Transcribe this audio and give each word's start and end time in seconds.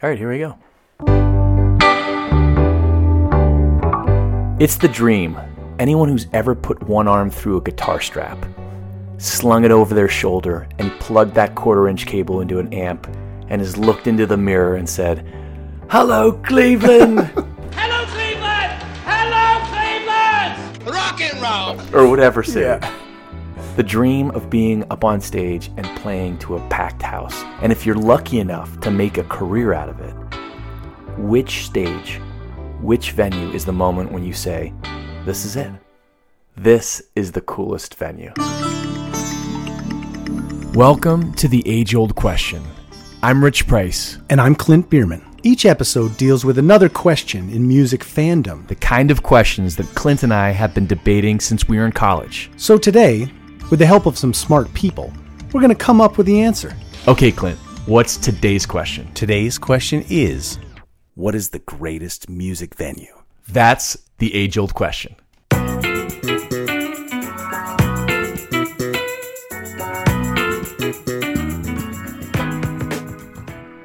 All 0.00 0.08
right, 0.08 0.16
here 0.16 0.30
we 0.30 0.38
go. 0.38 0.56
It's 4.60 4.76
the 4.76 4.86
dream. 4.86 5.36
Anyone 5.80 6.08
who's 6.08 6.28
ever 6.32 6.54
put 6.54 6.80
one 6.84 7.08
arm 7.08 7.30
through 7.30 7.56
a 7.56 7.60
guitar 7.60 8.00
strap, 8.00 8.38
slung 9.16 9.64
it 9.64 9.72
over 9.72 9.96
their 9.96 10.06
shoulder, 10.06 10.68
and 10.78 10.92
plugged 11.00 11.34
that 11.34 11.56
quarter 11.56 11.88
inch 11.88 12.06
cable 12.06 12.40
into 12.42 12.60
an 12.60 12.72
amp, 12.72 13.08
and 13.48 13.60
has 13.60 13.76
looked 13.76 14.06
into 14.06 14.24
the 14.24 14.36
mirror 14.36 14.76
and 14.76 14.88
said, 14.88 15.26
Hello, 15.90 16.30
Cleveland! 16.30 17.18
Hello, 17.74 18.06
Cleveland! 18.06 18.82
Hello, 19.04 19.66
Cleveland! 19.66 20.86
Rock 20.86 21.20
and 21.20 21.42
roll! 21.42 22.00
or 22.00 22.08
whatever 22.08 22.44
city. 22.44 22.86
The 23.78 23.84
dream 23.84 24.32
of 24.32 24.50
being 24.50 24.82
up 24.90 25.04
on 25.04 25.20
stage 25.20 25.70
and 25.76 25.86
playing 26.00 26.40
to 26.40 26.56
a 26.56 26.68
packed 26.68 27.00
house. 27.00 27.44
And 27.62 27.70
if 27.70 27.86
you're 27.86 27.94
lucky 27.94 28.40
enough 28.40 28.80
to 28.80 28.90
make 28.90 29.18
a 29.18 29.22
career 29.22 29.72
out 29.72 29.88
of 29.88 30.00
it, 30.00 30.14
which 31.16 31.64
stage, 31.64 32.16
which 32.80 33.12
venue 33.12 33.52
is 33.52 33.64
the 33.64 33.72
moment 33.72 34.10
when 34.10 34.24
you 34.24 34.32
say, 34.32 34.72
This 35.24 35.44
is 35.44 35.54
it? 35.54 35.70
This 36.56 37.02
is 37.14 37.30
the 37.30 37.40
coolest 37.42 37.94
venue. 37.94 38.32
Welcome 40.74 41.32
to 41.34 41.46
the 41.46 41.62
age 41.64 41.94
old 41.94 42.16
question. 42.16 42.64
I'm 43.22 43.44
Rich 43.44 43.68
Price, 43.68 44.18
And 44.28 44.40
I'm 44.40 44.56
Clint 44.56 44.90
Bierman. 44.90 45.24
Each 45.44 45.64
episode 45.64 46.16
deals 46.16 46.44
with 46.44 46.58
another 46.58 46.88
question 46.88 47.48
in 47.50 47.68
music 47.68 48.00
fandom. 48.00 48.66
the 48.66 48.74
kind 48.74 49.12
of 49.12 49.22
questions 49.22 49.76
that 49.76 49.86
Clint 49.94 50.24
and 50.24 50.34
I 50.34 50.50
have 50.50 50.74
been 50.74 50.88
debating 50.88 51.38
since 51.38 51.68
we 51.68 51.78
were 51.78 51.86
in 51.86 51.92
college. 51.92 52.50
So 52.56 52.76
today, 52.76 53.30
with 53.70 53.78
the 53.78 53.86
help 53.86 54.06
of 54.06 54.16
some 54.16 54.32
smart 54.32 54.72
people, 54.74 55.12
we're 55.52 55.60
going 55.60 55.68
to 55.68 55.74
come 55.74 56.00
up 56.00 56.16
with 56.16 56.26
the 56.26 56.40
answer. 56.40 56.74
Okay, 57.06 57.30
Clint, 57.30 57.58
what's 57.86 58.16
today's 58.16 58.66
question? 58.66 59.12
Today's 59.14 59.58
question 59.58 60.04
is 60.08 60.58
What 61.14 61.34
is 61.34 61.50
the 61.50 61.58
greatest 61.60 62.28
music 62.28 62.74
venue? 62.74 63.14
That's 63.48 63.96
the 64.18 64.34
age 64.34 64.58
old 64.58 64.74
question. 64.74 65.16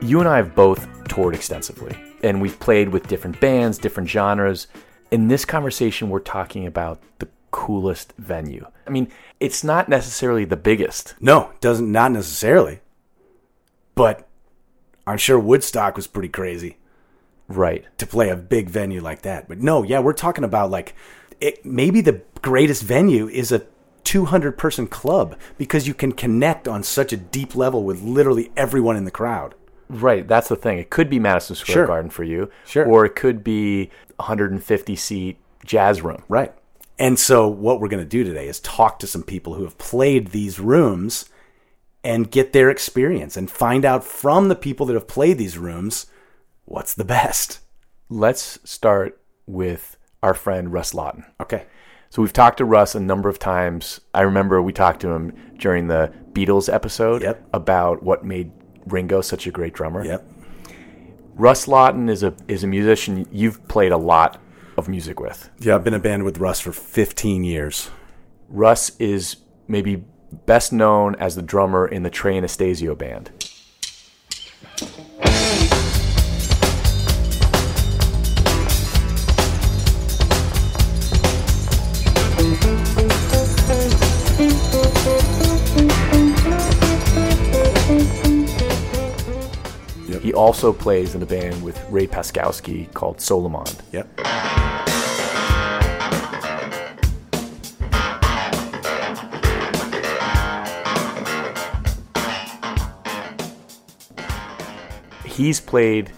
You 0.02 0.20
and 0.20 0.28
I 0.28 0.38
have 0.38 0.54
both 0.54 0.88
toured 1.08 1.34
extensively, 1.34 1.98
and 2.24 2.42
we've 2.42 2.60
played 2.60 2.90
with 2.90 3.08
different 3.08 3.40
bands, 3.40 3.78
different 3.78 4.10
genres. 4.10 4.68
In 5.12 5.28
this 5.28 5.46
conversation, 5.46 6.10
we're 6.10 6.20
talking 6.20 6.68
about 6.68 7.02
the 7.20 7.28
coolest 7.54 8.14
venue. 8.18 8.66
I 8.86 8.90
mean, 8.90 9.08
it's 9.40 9.64
not 9.64 9.88
necessarily 9.88 10.44
the 10.44 10.58
biggest. 10.58 11.14
No, 11.22 11.52
doesn't 11.62 11.90
not 11.90 12.12
necessarily. 12.12 12.80
But 13.96 14.28
I'm 15.06 15.18
sure 15.18 15.38
Woodstock 15.40 15.96
was 15.96 16.08
pretty 16.08 16.30
crazy 16.30 16.78
Right. 17.48 17.86
to 18.00 18.08
play 18.08 18.30
a 18.30 18.36
big 18.36 18.70
venue 18.70 19.02
like 19.02 19.22
that. 19.22 19.48
But 19.48 19.60
no, 19.60 19.84
yeah, 19.84 20.00
we're 20.00 20.14
talking 20.14 20.44
about 20.44 20.72
like 20.72 20.96
it, 21.40 21.64
maybe 21.66 22.02
the 22.02 22.22
greatest 22.42 22.84
venue 22.84 23.28
is 23.30 23.52
a 23.52 23.62
200 24.04 24.58
person 24.58 24.88
club 24.88 25.38
because 25.58 25.88
you 25.88 25.94
can 25.94 26.12
connect 26.12 26.68
on 26.68 26.84
such 26.84 27.14
a 27.14 27.18
deep 27.18 27.56
level 27.56 27.84
with 27.84 28.02
literally 28.02 28.52
everyone 28.58 28.98
in 28.98 29.06
the 29.06 29.12
crowd. 29.12 29.54
Right, 29.90 30.28
that's 30.28 30.48
the 30.50 30.56
thing. 30.56 30.80
It 30.80 30.90
could 30.90 31.10
be 31.10 31.20
Madison 31.20 31.56
Square 31.56 31.74
Sure. 31.74 31.88
Garden 31.88 32.10
for 32.10 32.24
you, 32.24 32.50
Sure. 32.66 32.86
or 32.86 33.06
it 33.06 33.16
could 33.16 33.44
be 33.44 33.92
150 34.18 34.96
seat 34.96 35.38
jazz 35.66 36.02
room. 36.02 36.24
Right. 36.28 36.52
And 37.00 37.18
so 37.20 37.48
what 37.48 37.80
we're 37.80 37.88
going 37.88 38.04
to 38.04 38.10
do 38.10 38.24
today 38.24 38.48
is 38.48 38.60
talk 38.60 39.00
to 39.00 39.08
some 39.08 39.24
people 39.24 39.56
who 39.56 39.64
have 39.64 39.78
played 39.78 40.28
these 40.28 40.60
rooms 40.60 41.26
and 42.04 42.30
get 42.30 42.54
their 42.54 42.70
experience 42.70 43.36
and 43.38 43.50
find 43.50 43.86
out 43.86 44.04
from 44.04 44.48
the 44.50 44.56
people 44.56 44.86
that 44.86 44.94
have 44.94 45.08
played 45.08 45.38
these 45.38 45.58
rooms 45.58 46.06
what's 46.66 46.94
the 46.94 47.06
best. 47.06 47.60
Let's 48.10 48.60
start 48.64 49.20
with 49.48 49.98
our 50.22 50.34
friend 50.34 50.72
Russ 50.72 50.94
Lawton. 50.94 51.26
Okay. 51.42 51.66
So 52.10 52.22
we've 52.22 52.34
talked 52.34 52.58
to 52.60 52.66
Russ 52.66 52.94
a 52.94 53.00
number 53.00 53.28
of 53.28 53.40
times. 53.40 54.00
I 54.14 54.22
remember 54.22 54.62
we 54.62 54.72
talked 54.72 55.02
to 55.02 55.10
him 55.10 55.34
during 55.58 55.88
the 55.88 56.14
Beatles 56.32 56.72
episode 56.72 57.24
Yep. 57.24 57.50
about 57.54 58.04
what 58.04 58.24
made 58.24 58.52
Ringo 58.86 59.22
such 59.22 59.48
a 59.48 59.52
great 59.52 59.74
drummer. 59.74 60.06
Yep. 60.06 60.30
Russ 61.36 61.68
Lawton 61.68 62.10
is 62.10 62.22
a 62.22 62.36
is 62.48 62.64
a 62.64 62.68
musician 62.68 63.28
you've 63.32 63.68
played 63.68 63.92
a 63.92 63.98
lot 63.98 64.40
of 64.78 64.88
music 64.88 65.20
with. 65.20 65.50
Yeah, 65.60 65.76
I've 65.76 65.84
been 65.84 65.94
in 65.94 66.00
a 66.00 66.04
band 66.04 66.24
with 66.24 66.38
Russ 66.38 66.60
for 66.60 66.72
15 66.72 67.44
years. 67.44 67.90
Russ 68.50 68.92
is 69.00 69.38
maybe 69.68 70.04
best 70.46 70.74
known 70.74 71.16
as 71.16 71.36
the 71.36 71.42
drummer 71.42 71.88
in 71.88 72.04
the 72.04 72.10
Trey 72.10 72.38
Anastasio 72.38 72.96
band. 72.96 73.32
He 90.24 90.34
also 90.34 90.72
plays 90.72 91.16
in 91.16 91.22
a 91.22 91.26
band 91.26 91.62
with 91.62 91.80
Ray 91.92 92.08
Paczkowski 92.08 92.92
called 92.94 93.20
Soule 93.20 93.50
Monde. 93.50 93.76
Yep. 93.92 94.63
He's 105.34 105.60
played 105.60 106.12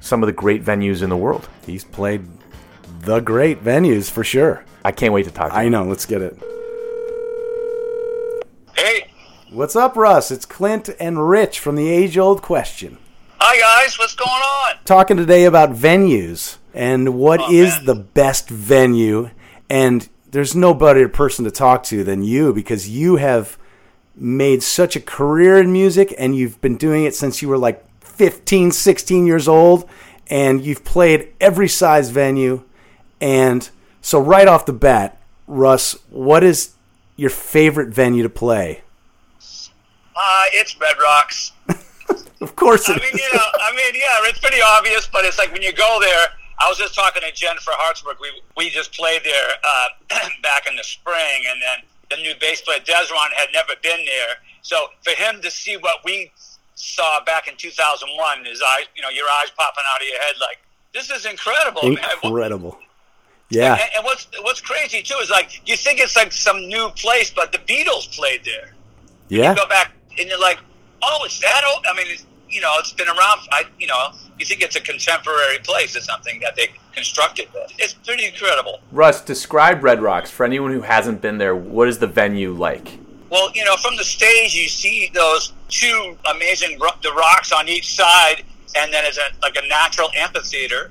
some 0.00 0.22
of 0.22 0.26
the 0.26 0.32
great 0.32 0.64
venues 0.64 1.02
in 1.02 1.10
the 1.10 1.16
world. 1.16 1.48
He's 1.66 1.84
played 1.84 2.26
the 3.00 3.20
great 3.20 3.62
venues 3.62 4.10
for 4.10 4.24
sure. 4.24 4.64
I 4.84 4.92
can't 4.92 5.12
wait 5.12 5.24
to 5.24 5.30
talk 5.30 5.50
to 5.50 5.56
I 5.56 5.64
him. 5.64 5.72
know. 5.72 5.84
Let's 5.84 6.06
get 6.06 6.22
it. 6.22 6.36
Hey, 8.76 9.10
What's 9.50 9.76
up, 9.76 9.96
Russ? 9.96 10.30
It's 10.30 10.46
Clint 10.46 10.88
and 10.98 11.28
Rich 11.28 11.58
from 11.60 11.76
the 11.76 11.88
age 11.88 12.16
old 12.16 12.40
question. 12.42 12.98
hi 13.38 13.58
guys, 13.58 13.98
what's 13.98 14.14
going 14.14 14.30
on? 14.30 14.76
talking 14.84 15.16
today 15.16 15.44
about 15.44 15.70
venues 15.72 16.56
and 16.72 17.14
what 17.18 17.40
Oh, 17.40 17.52
is 17.52 17.74
man. 17.76 17.84
the 17.84 17.94
best 17.94 18.48
venue. 18.48 19.30
And 19.68 20.08
there's 20.30 20.56
no 20.56 20.72
better 20.74 21.08
person 21.08 21.44
to 21.44 21.50
talk 21.50 21.82
to 21.84 22.02
than 22.04 22.22
you 22.22 22.52
because 22.54 22.88
you 22.88 23.16
have 23.16 23.58
made 24.16 24.62
such 24.62 24.96
a 24.96 25.00
career 25.00 25.58
in 25.58 25.72
music 25.72 26.14
and 26.18 26.34
you've 26.34 26.60
been 26.62 26.76
doing 26.76 27.04
it 27.04 27.14
since 27.14 27.42
you 27.42 27.48
were 27.48 27.58
like 27.58 27.84
15, 28.22 28.70
16 28.70 29.26
years 29.26 29.48
old. 29.48 29.88
And 30.28 30.64
you've 30.64 30.84
played 30.84 31.32
every 31.40 31.66
size 31.66 32.10
venue. 32.10 32.62
And 33.20 33.68
so, 34.00 34.20
right 34.20 34.46
off 34.46 34.64
the 34.64 34.72
bat, 34.72 35.20
Russ, 35.48 35.98
what 36.08 36.44
is 36.44 36.74
your 37.16 37.30
favorite 37.30 37.88
venue 37.88 38.22
to 38.22 38.28
play? 38.28 38.82
Uh, 40.14 40.44
it's 40.52 40.78
Red 40.80 40.96
Rocks. 41.02 41.52
Of 42.42 42.56
course, 42.56 42.90
I 42.90 42.94
mean, 42.94 43.12
you 43.12 43.32
know, 43.32 43.46
I 43.60 43.70
mean, 43.70 43.94
yeah, 43.94 44.28
it's 44.28 44.40
pretty 44.40 44.60
obvious, 44.60 45.06
but 45.06 45.24
it's 45.24 45.38
like 45.38 45.52
when 45.52 45.62
you 45.62 45.72
go 45.72 45.98
there. 46.00 46.26
I 46.58 46.68
was 46.68 46.76
just 46.76 46.92
talking 46.92 47.22
to 47.22 47.32
Jennifer 47.32 47.70
Hartswick. 47.70 48.18
We 48.20 48.42
we 48.56 48.68
just 48.68 48.92
played 48.92 49.22
there 49.22 49.50
uh, 49.62 49.88
back 50.42 50.66
in 50.68 50.74
the 50.74 50.82
spring, 50.82 51.46
and 51.48 51.62
then 51.62 51.86
the 52.10 52.16
new 52.16 52.34
bass 52.40 52.60
player 52.60 52.80
Dezron 52.80 53.30
had 53.36 53.48
never 53.52 53.74
been 53.80 54.04
there. 54.04 54.34
So 54.62 54.88
for 55.04 55.10
him 55.10 55.40
to 55.42 55.52
see 55.52 55.76
what 55.76 56.04
we 56.04 56.32
saw 56.74 57.22
back 57.24 57.48
in 57.48 57.56
2001, 57.56 58.44
his 58.44 58.62
eyes, 58.62 58.86
you 58.96 59.02
know, 59.02 59.10
your 59.10 59.26
eyes 59.40 59.50
popping 59.56 59.84
out 59.92 60.00
of 60.00 60.08
your 60.08 60.18
head, 60.20 60.34
like 60.40 60.58
this 60.92 61.10
is 61.10 61.26
incredible, 61.26 61.82
man. 61.82 61.98
incredible. 62.22 62.78
Yeah. 63.48 63.74
And, 63.74 63.90
and 63.96 64.04
what's 64.04 64.26
what's 64.40 64.60
crazy 64.60 65.02
too 65.02 65.16
is 65.22 65.30
like 65.30 65.60
you 65.68 65.76
think 65.76 66.00
it's 66.00 66.16
like 66.16 66.32
some 66.32 66.58
new 66.68 66.88
place, 66.96 67.30
but 67.30 67.52
the 67.52 67.58
Beatles 67.58 68.14
played 68.14 68.44
there. 68.44 68.72
Yeah. 69.28 69.50
You 69.50 69.56
go 69.56 69.68
back 69.68 69.92
and 70.18 70.28
you're 70.28 70.40
like, 70.40 70.58
oh, 71.02 71.22
it's 71.24 71.40
that 71.40 71.62
old. 71.72 71.84
I 71.90 71.96
mean, 71.96 72.06
it's, 72.08 72.26
you 72.48 72.60
know, 72.60 72.74
it's 72.78 72.92
been 72.92 73.08
around. 73.08 73.40
I, 73.50 73.64
you 73.78 73.86
know, 73.86 74.12
you 74.38 74.44
think 74.44 74.62
it's 74.62 74.76
a 74.76 74.80
contemporary 74.80 75.58
place 75.62 75.96
or 75.96 76.00
something 76.00 76.40
that 76.40 76.56
they 76.56 76.68
constructed. 76.94 77.48
But 77.52 77.72
it's 77.78 77.94
pretty 77.94 78.26
incredible. 78.26 78.80
Russ, 78.90 79.22
describe 79.22 79.82
Red 79.82 80.02
Rocks 80.02 80.30
for 80.30 80.44
anyone 80.44 80.72
who 80.72 80.82
hasn't 80.82 81.20
been 81.20 81.38
there. 81.38 81.54
What 81.54 81.88
is 81.88 81.98
the 81.98 82.06
venue 82.06 82.52
like? 82.52 82.98
Well, 83.32 83.50
you 83.54 83.64
know, 83.64 83.76
from 83.76 83.96
the 83.96 84.04
stage 84.04 84.54
you 84.54 84.68
see 84.68 85.10
those 85.14 85.54
two 85.70 86.18
amazing 86.30 86.78
ro- 86.78 86.90
the 87.02 87.12
rocks 87.14 87.50
on 87.50 87.66
each 87.66 87.94
side, 87.94 88.44
and 88.76 88.92
then 88.92 89.06
it's 89.06 89.16
a, 89.16 89.22
like 89.40 89.56
a 89.56 89.66
natural 89.68 90.10
amphitheater, 90.14 90.90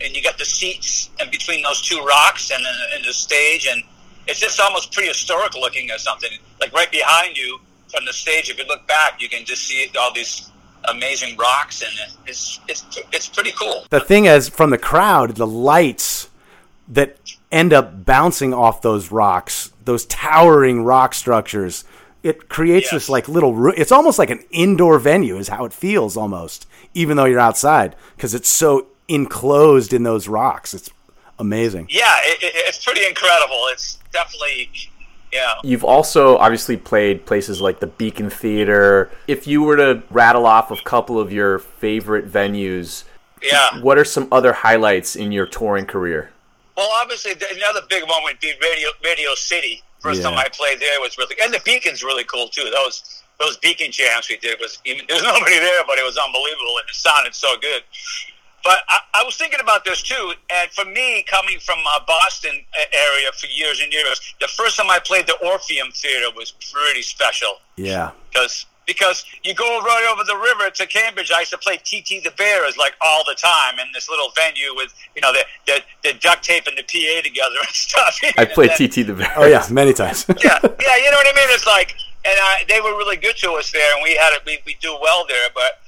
and 0.00 0.16
you 0.16 0.22
got 0.22 0.38
the 0.38 0.46
seats 0.46 1.10
and 1.20 1.30
between 1.30 1.62
those 1.62 1.82
two 1.82 1.98
rocks 1.98 2.50
and 2.50 2.64
and 2.94 3.04
the 3.04 3.12
stage, 3.12 3.68
and 3.70 3.82
it's 4.26 4.40
just 4.40 4.58
almost 4.60 4.94
prehistoric 4.94 5.54
looking 5.56 5.90
or 5.90 5.98
something. 5.98 6.30
Like 6.58 6.72
right 6.72 6.90
behind 6.90 7.36
you 7.36 7.60
from 7.88 8.06
the 8.06 8.14
stage, 8.14 8.48
if 8.48 8.56
you 8.58 8.64
look 8.66 8.86
back, 8.86 9.20
you 9.20 9.28
can 9.28 9.44
just 9.44 9.64
see 9.66 9.86
all 10.00 10.10
these 10.14 10.50
amazing 10.84 11.36
rocks, 11.36 11.82
and 11.82 11.92
it's 12.26 12.60
it's 12.66 12.82
it's 13.12 13.28
pretty 13.28 13.52
cool. 13.52 13.84
the 13.90 14.00
thing 14.00 14.24
is 14.24 14.48
from 14.48 14.70
the 14.70 14.78
crowd 14.78 15.36
the 15.36 15.46
lights 15.46 16.30
that 16.88 17.23
end 17.54 17.72
up 17.72 18.04
bouncing 18.04 18.52
off 18.52 18.82
those 18.82 19.10
rocks 19.10 19.72
those 19.84 20.04
towering 20.06 20.82
rock 20.84 21.14
structures 21.14 21.84
it 22.22 22.48
creates 22.48 22.86
Yes. 22.86 22.92
this 22.92 23.08
like 23.10 23.28
little 23.28 23.52
room. 23.54 23.74
It's 23.76 23.92
almost 23.92 24.18
like 24.18 24.30
an 24.30 24.42
indoor 24.50 24.98
venue, 24.98 25.36
is 25.36 25.48
how 25.48 25.66
it 25.66 25.74
feels 25.74 26.16
almost, 26.16 26.66
even 26.94 27.18
though 27.18 27.26
you're 27.26 27.38
outside 27.38 27.94
because 28.16 28.32
it's 28.34 28.48
so 28.48 28.86
enclosed 29.08 29.92
in 29.92 30.04
those 30.04 30.26
rocks. 30.26 30.72
It's 30.72 30.88
amazing. 31.38 31.86
Yeah, 31.90 32.10
it, 32.22 32.42
it, 32.42 32.52
it's 32.68 32.82
pretty 32.82 33.04
incredible. 33.06 33.60
It's 33.72 33.98
definitely, 34.10 34.70
yeah. 35.34 35.52
You've 35.64 35.84
also 35.84 36.38
obviously 36.38 36.78
played 36.78 37.26
places 37.26 37.60
like 37.60 37.80
the 37.80 37.88
Beacon 37.88 38.30
Theater. 38.30 39.10
If 39.28 39.46
you 39.46 39.62
were 39.62 39.76
to 39.76 40.02
rattle 40.08 40.46
off 40.46 40.70
a 40.70 40.76
couple 40.82 41.20
of 41.20 41.30
your 41.30 41.58
favorite 41.58 42.26
venues, 42.32 43.04
Yeah. 43.42 43.80
what 43.82 43.98
are 43.98 44.04
some 44.04 44.28
other 44.32 44.54
highlights 44.54 45.14
in 45.14 45.30
your 45.30 45.44
touring 45.44 45.84
career? 45.84 46.30
Well, 46.76 46.90
obviously, 47.00 47.34
the- 47.34 47.50
another 47.54 47.82
big 47.88 48.02
one 48.08 48.22
would 48.24 48.40
be 48.40 48.52
Radio 48.60 48.90
Radio 49.04 49.34
City. 49.34 49.82
First 50.00 50.20
Yeah. 50.20 50.30
time 50.30 50.38
I 50.38 50.48
played 50.48 50.80
there 50.80 51.00
was 51.00 51.16
really, 51.16 51.36
and 51.42 51.52
the 51.54 51.60
Beacon's 51.60 52.02
really 52.02 52.24
cool 52.24 52.48
too. 52.48 52.70
Those 52.70 53.22
those 53.40 53.56
Beacon 53.56 53.90
jams 53.90 54.28
we 54.28 54.36
did 54.36 54.60
was 54.60 54.78
even, 54.84 55.04
there's 55.08 55.22
nobody 55.22 55.58
there, 55.58 55.84
but 55.86 55.98
it 55.98 56.04
was 56.04 56.16
unbelievable, 56.16 56.78
and 56.78 56.88
it 56.88 56.94
sounded 56.94 57.34
so 57.34 57.56
good. 57.58 57.82
But 58.62 58.82
I, 58.88 58.98
I 59.14 59.22
was 59.24 59.36
thinking 59.36 59.60
about 59.60 59.84
this 59.84 60.02
too, 60.02 60.32
and 60.50 60.70
for 60.70 60.84
me, 60.86 61.22
coming 61.24 61.58
from 61.58 61.78
uh, 61.94 62.00
Boston 62.06 62.64
area 62.92 63.30
for 63.38 63.46
years 63.48 63.80
and 63.80 63.92
years, 63.92 64.20
the 64.40 64.48
first 64.48 64.76
time 64.76 64.88
I 64.88 64.98
played 65.00 65.26
the 65.26 65.34
Orpheum 65.44 65.90
Theater 65.92 66.30
was 66.34 66.52
pretty 66.72 67.02
special 67.02 67.60
Yeah. 67.76 68.12
because 68.32 68.64
because 68.86 69.24
you 69.42 69.54
go 69.54 69.80
right 69.80 70.08
over 70.12 70.24
the 70.24 70.36
river 70.36 70.70
to 70.70 70.86
Cambridge. 70.86 71.30
I 71.30 71.40
used 71.40 71.52
to 71.52 71.58
play 71.58 71.76
TT 71.76 72.22
the 72.22 72.32
Bears 72.36 72.76
like 72.76 72.94
all 73.00 73.24
the 73.24 73.34
time 73.34 73.78
in 73.78 73.86
this 73.92 74.08
little 74.08 74.28
venue 74.36 74.74
with 74.74 74.94
you 75.14 75.22
know 75.22 75.32
the 75.32 75.44
the, 75.66 75.80
the 76.02 76.18
duct 76.18 76.42
tape 76.42 76.66
and 76.66 76.76
the 76.76 76.82
PA 76.82 77.22
together 77.22 77.56
and 77.60 77.68
stuff. 77.74 78.18
I 78.38 78.44
played 78.44 78.70
then- 78.78 78.88
TT 78.90 79.06
the 79.06 79.14
Bear. 79.14 79.32
Oh 79.36 79.46
yeah, 79.46 79.66
many 79.70 79.92
times. 79.92 80.26
yeah, 80.44 80.58
yeah, 80.62 80.96
you 80.96 81.10
know 81.10 81.16
what 81.16 81.26
I 81.28 81.34
mean. 81.36 81.48
It's 81.50 81.66
like, 81.66 81.94
and 82.24 82.38
I, 82.40 82.64
they 82.68 82.80
were 82.80 82.96
really 82.96 83.16
good 83.16 83.36
to 83.38 83.52
us 83.52 83.70
there, 83.72 83.94
and 83.94 84.02
we 84.02 84.14
had 84.16 84.32
it. 84.34 84.42
We 84.46 84.58
we 84.66 84.76
do 84.80 84.96
well 85.00 85.24
there, 85.26 85.48
but 85.54 85.80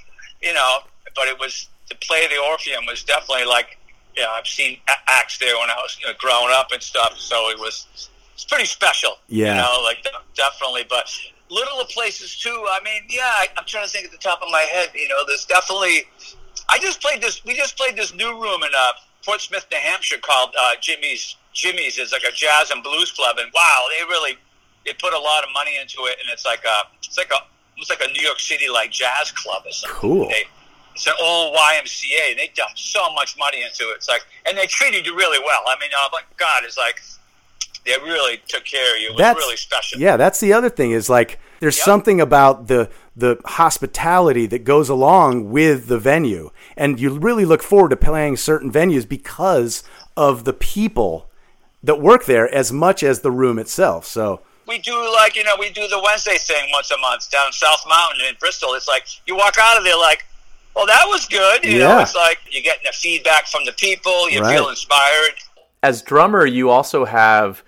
you 0.43 0.55
know, 0.55 0.79
but 1.15 1.29
it 1.29 1.39
was 1.39 1.69
to 1.89 1.97
play 1.97 2.27
the 2.29 2.39
Orpheum 2.51 2.85
was 2.87 3.05
definitely 3.05 3.45
like, 3.47 3.79
yeah, 4.17 4.27
I've 4.31 4.47
seen 4.47 4.79
acts 5.07 5.39
there 5.39 5.57
when 5.57 5.71
I 5.71 5.77
was 5.77 5.97
you 6.01 6.07
know, 6.09 6.15
growing 6.19 6.53
up 6.53 6.73
and 6.73 6.83
stuff, 6.83 7.17
so 7.19 7.51
it 7.51 7.59
was 7.59 7.87
it's 8.35 8.45
pretty 8.45 8.65
special. 8.67 9.19
Yeah. 9.29 9.51
you 9.51 9.63
know, 9.63 9.83
like 9.83 10.07
definitely, 10.35 10.85
but. 10.89 11.09
Little 11.49 11.85
places 11.85 12.37
too. 12.37 12.67
I 12.71 12.81
mean, 12.85 13.03
yeah, 13.09 13.23
I, 13.23 13.49
I'm 13.57 13.65
trying 13.67 13.87
to 13.87 13.91
think 13.91 14.07
at 14.07 14.11
the 14.11 14.19
top 14.19 14.43
of 14.43 14.49
my 14.51 14.67
head. 14.73 14.91
You 14.95 15.09
know, 15.09 15.25
there's 15.27 15.45
definitely. 15.45 16.05
I 16.69 16.79
just 16.79 17.01
played 17.01 17.23
this. 17.23 17.45
We 17.45 17.55
just 17.55 17.77
played 17.77 17.97
this 17.97 18.13
new 18.15 18.41
room 18.41 18.63
in 18.63 18.71
uh, 18.77 18.93
Portsmouth, 19.25 19.67
New 19.71 19.79
Hampshire, 19.79 20.19
called 20.21 20.55
uh, 20.61 20.73
Jimmy's. 20.81 21.37
Jimmy's 21.53 21.99
is 21.99 22.13
like 22.13 22.25
a 22.29 22.33
jazz 22.33 22.71
and 22.71 22.83
blues 22.83 23.13
club, 23.13 23.37
and 23.39 23.51
wow, 23.55 23.85
they 23.97 24.05
really 24.05 24.37
they 24.85 24.93
put 24.95 25.13
a 25.13 25.19
lot 25.19 25.45
of 25.45 25.51
money 25.55 25.79
into 25.81 26.05
it, 26.07 26.17
and 26.21 26.31
it's 26.33 26.45
like 26.45 26.65
a 26.65 26.89
it's 26.99 27.17
like 27.17 27.31
a 27.31 27.45
it's 27.79 27.91
like 27.91 28.01
a 28.01 28.13
New 28.13 28.23
York 28.23 28.41
City 28.41 28.69
like 28.69 28.91
jazz 28.91 29.31
club 29.33 29.63
or 29.65 29.73
something. 29.73 29.97
Cool. 29.99 30.29
They, 30.29 30.45
it's 30.95 31.07
an 31.07 31.13
old 31.21 31.55
YMCA, 31.55 32.31
and 32.31 32.39
they 32.39 32.51
dumped 32.55 32.79
so 32.79 33.13
much 33.13 33.37
money 33.39 33.63
into 33.63 33.85
it. 33.91 33.97
It's 33.97 34.09
like, 34.09 34.23
and 34.47 34.57
they 34.57 34.67
treated 34.67 35.05
you 35.05 35.15
really 35.15 35.39
well. 35.45 35.61
I 35.69 35.79
mean, 35.79 35.91
uh, 35.93 36.09
but 36.11 36.23
God, 36.39 36.63
it's 36.65 36.79
like 36.79 37.03
they 37.87 37.95
really 38.03 38.41
took 38.49 38.65
care 38.65 38.95
of 38.97 39.01
you. 39.01 39.09
It 39.09 39.13
was 39.13 39.19
That's 39.21 39.39
really 39.39 39.57
special. 39.57 40.01
Yeah, 40.01 40.17
that's 40.17 40.41
the 40.41 40.53
other 40.53 40.69
thing 40.69 40.91
is 40.91 41.09
like 41.09 41.39
there's 41.61 41.77
Yep. 41.79 41.85
something 41.85 42.21
about 42.21 42.67
the 42.67 42.91
the 43.17 43.39
hospitality 43.47 44.47
that 44.47 44.65
goes 44.65 44.89
along 44.89 45.51
with 45.51 45.87
the 45.89 45.99
venue, 45.99 46.51
and 46.77 47.01
you 47.01 47.19
really 47.19 47.45
look 47.45 47.63
forward 47.63 47.91
to 47.91 47.97
playing 47.97 48.37
certain 48.37 48.71
venues 48.71 49.09
because 49.09 49.83
of 50.17 50.45
the 50.45 50.53
people 50.53 51.31
that 51.83 52.01
work 52.01 52.25
there 52.27 52.53
as 52.55 52.73
much 52.73 53.03
as 53.03 53.21
the 53.21 53.31
room 53.31 53.59
itself. 53.59 54.05
So 54.07 54.41
we 54.67 54.79
do 54.79 54.95
like 55.15 55.37
you 55.37 55.45
know 55.45 55.55
we 55.59 55.71
do 55.71 55.87
the 55.89 56.01
Wednesday 56.03 56.37
thing 56.39 56.69
once 56.73 56.91
a 56.91 56.99
month 56.99 57.31
down 57.31 57.53
South 57.53 57.83
Mountain 57.89 58.21
in 58.29 58.35
Bristol. 58.41 58.75
It's 58.75 58.89
like 58.89 59.05
you 59.27 59.37
walk 59.37 59.57
out 59.61 59.79
of 59.79 59.85
there 59.85 59.97
like, 59.97 60.25
well, 60.75 60.87
that 60.87 61.05
was 61.07 61.27
good. 61.27 61.65
You 61.65 61.79
know, 61.79 61.97
Yeah. 61.97 62.03
it's 62.03 62.15
like 62.15 62.39
you're 62.51 62.63
getting 62.63 62.83
the 62.85 62.93
feedback 62.93 63.47
from 63.47 63.65
the 63.65 63.73
people. 63.73 64.29
You 64.29 64.41
Right. 64.43 64.57
feel 64.57 64.69
inspired. 64.69 65.35
As 65.83 66.03
drummer, 66.03 66.45
you 66.45 66.69
also 66.71 67.05
have 67.05 67.63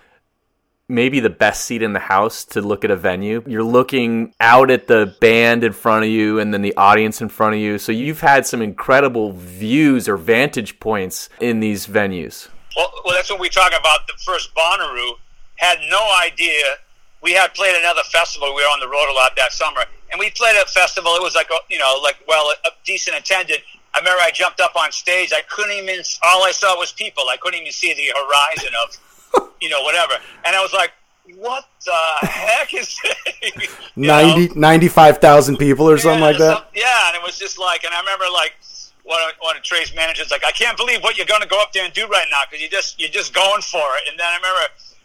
maybe 0.89 1.21
the 1.21 1.31
best 1.31 1.65
seat 1.67 1.83
in 1.83 1.93
the 1.93 2.01
house 2.01 2.45
to 2.47 2.63
look 2.63 2.85
at 2.85 2.91
a 2.91 2.97
venue. 2.97 3.43
You're 3.47 3.63
looking 3.63 4.35
out 4.41 4.71
at 4.71 4.87
the 4.87 5.15
band 5.21 5.63
in 5.63 5.73
front 5.73 6.05
of 6.05 6.11
you 6.11 6.39
and 6.39 6.53
then 6.53 6.63
the 6.63 6.75
audience 6.77 7.21
in 7.21 7.29
front 7.29 7.55
of 7.55 7.61
you. 7.61 7.79
So 7.79 7.93
you've 7.93 8.21
had 8.21 8.47
some 8.47 8.63
incredible 8.63 9.33
views 9.33 10.09
or 10.09 10.17
vantage 10.17 10.81
points 10.81 11.29
in 11.41 11.61
these 11.61 11.87
venues. 11.87 12.49
Well, 12.77 12.91
well, 13.05 13.15
that's 13.15 13.31
what 13.31 13.41
we 13.41 13.49
talk 13.49 13.73
about. 13.79 14.07
The 14.07 14.15
first 14.25 14.55
Bonnaroo 14.55 15.13
had 15.57 15.79
no 15.91 16.01
idea. 16.23 16.77
We 17.23 17.33
had 17.33 17.53
played 17.55 17.77
another 17.77 18.03
festival. 18.13 18.55
We 18.55 18.63
were 18.63 18.69
on 18.69 18.81
the 18.81 18.89
road 18.89 19.11
a 19.11 19.15
lot 19.15 19.33
that 19.37 19.53
summer, 19.53 19.85
and 20.13 20.19
we 20.19 20.31
played 20.31 20.57
a 20.63 20.67
festival. 20.67 21.13
It 21.17 21.23
was 21.23 21.35
like 21.35 21.49
a, 21.51 21.57
you 21.69 21.79
know, 21.79 21.99
like 22.03 22.17
well, 22.29 22.53
a 22.65 22.69
decent 22.85 23.17
attended. 23.17 23.61
I 23.95 23.99
remember 23.99 24.23
I 24.23 24.31
jumped 24.31 24.61
up 24.61 24.77
on 24.77 24.93
stage. 24.93 25.33
I 25.33 25.43
couldn't 25.49 25.73
even. 25.73 26.05
All 26.23 26.45
I 26.45 26.53
saw 26.53 26.79
was 26.79 26.93
people. 26.93 27.25
I 27.29 27.37
couldn't 27.37 27.61
even 27.61 27.73
see 27.73 27.93
the 27.93 28.13
horizon 28.17 28.73
of, 28.85 28.97
you 29.61 29.69
know, 29.69 29.83
whatever. 29.83 30.15
And 30.47 30.55
I 30.57 30.63
was 30.63 30.73
like, 30.73 30.93
"What 31.37 31.65
the 31.85 32.27
heck 32.27 32.75
is?" 32.75 32.97
this? 33.03 33.69
You 33.97 34.07
90 34.07 34.55
95,000 34.55 35.57
people 35.57 35.91
or 35.91 35.99
something 35.99 36.21
like 36.21 36.39
that. 36.39 36.59
some- 36.59 36.65
yeah, 36.75 37.09
and 37.09 37.17
it 37.17 37.23
was 37.23 37.37
just 37.39 37.59
like, 37.59 37.83
and 37.85 37.93
I 37.93 37.99
remember 37.99 38.27
like 38.33 38.55
one 39.03 39.21
of, 39.23 39.35
one 39.41 39.57
of 39.57 39.63
Trey's 39.65 39.93
managers 39.95 40.31
like, 40.31 40.45
I 40.47 40.53
can't 40.53 40.77
believe 40.77 41.03
what 41.03 41.17
you're 41.17 41.27
going 41.27 41.43
to 41.43 41.49
go 41.49 41.61
up 41.61 41.73
there 41.73 41.85
and 41.85 41.93
do 41.93 42.07
right 42.07 42.27
now 42.31 42.39
because 42.49 42.63
you 42.63 42.69
just 42.69 43.01
you're 43.01 43.11
just 43.11 43.35
going 43.35 43.63
for 43.63 43.83
it. 43.97 44.03
And 44.11 44.19
then 44.19 44.27
I 44.27 44.37
remember 44.37 44.61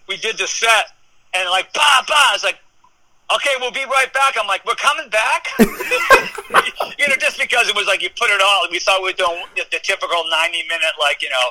we 0.08 0.18
did 0.18 0.38
the 0.38 0.46
set, 0.48 0.94
and 1.34 1.50
like, 1.50 1.74
bah 1.74 2.04
bah, 2.08 2.14
I 2.30 2.34
was 2.34 2.44
like. 2.44 2.60
Okay, 3.34 3.52
we'll 3.62 3.72
be 3.72 3.86
right 3.86 4.12
back. 4.14 4.36
I'm 4.40 4.46
like, 4.48 4.64
we're 4.66 4.76
coming 4.76 5.10
back. 5.10 5.48
you 7.00 7.08
know, 7.08 7.16
just 7.18 7.40
because 7.40 7.68
it 7.68 7.76
was 7.76 7.88
like 7.88 8.04
you 8.04 8.10
put 8.10 8.30
it 8.30 8.42
all. 8.42 8.68
We 8.70 8.80
thought 8.80 9.02
we 9.02 9.10
were 9.10 9.18
doing 9.18 9.42
the, 9.56 9.64
the 9.72 9.80
typical 9.82 10.24
90 10.30 10.64
minute, 10.68 10.94
like 11.00 11.22
you 11.24 11.30
know, 11.30 11.48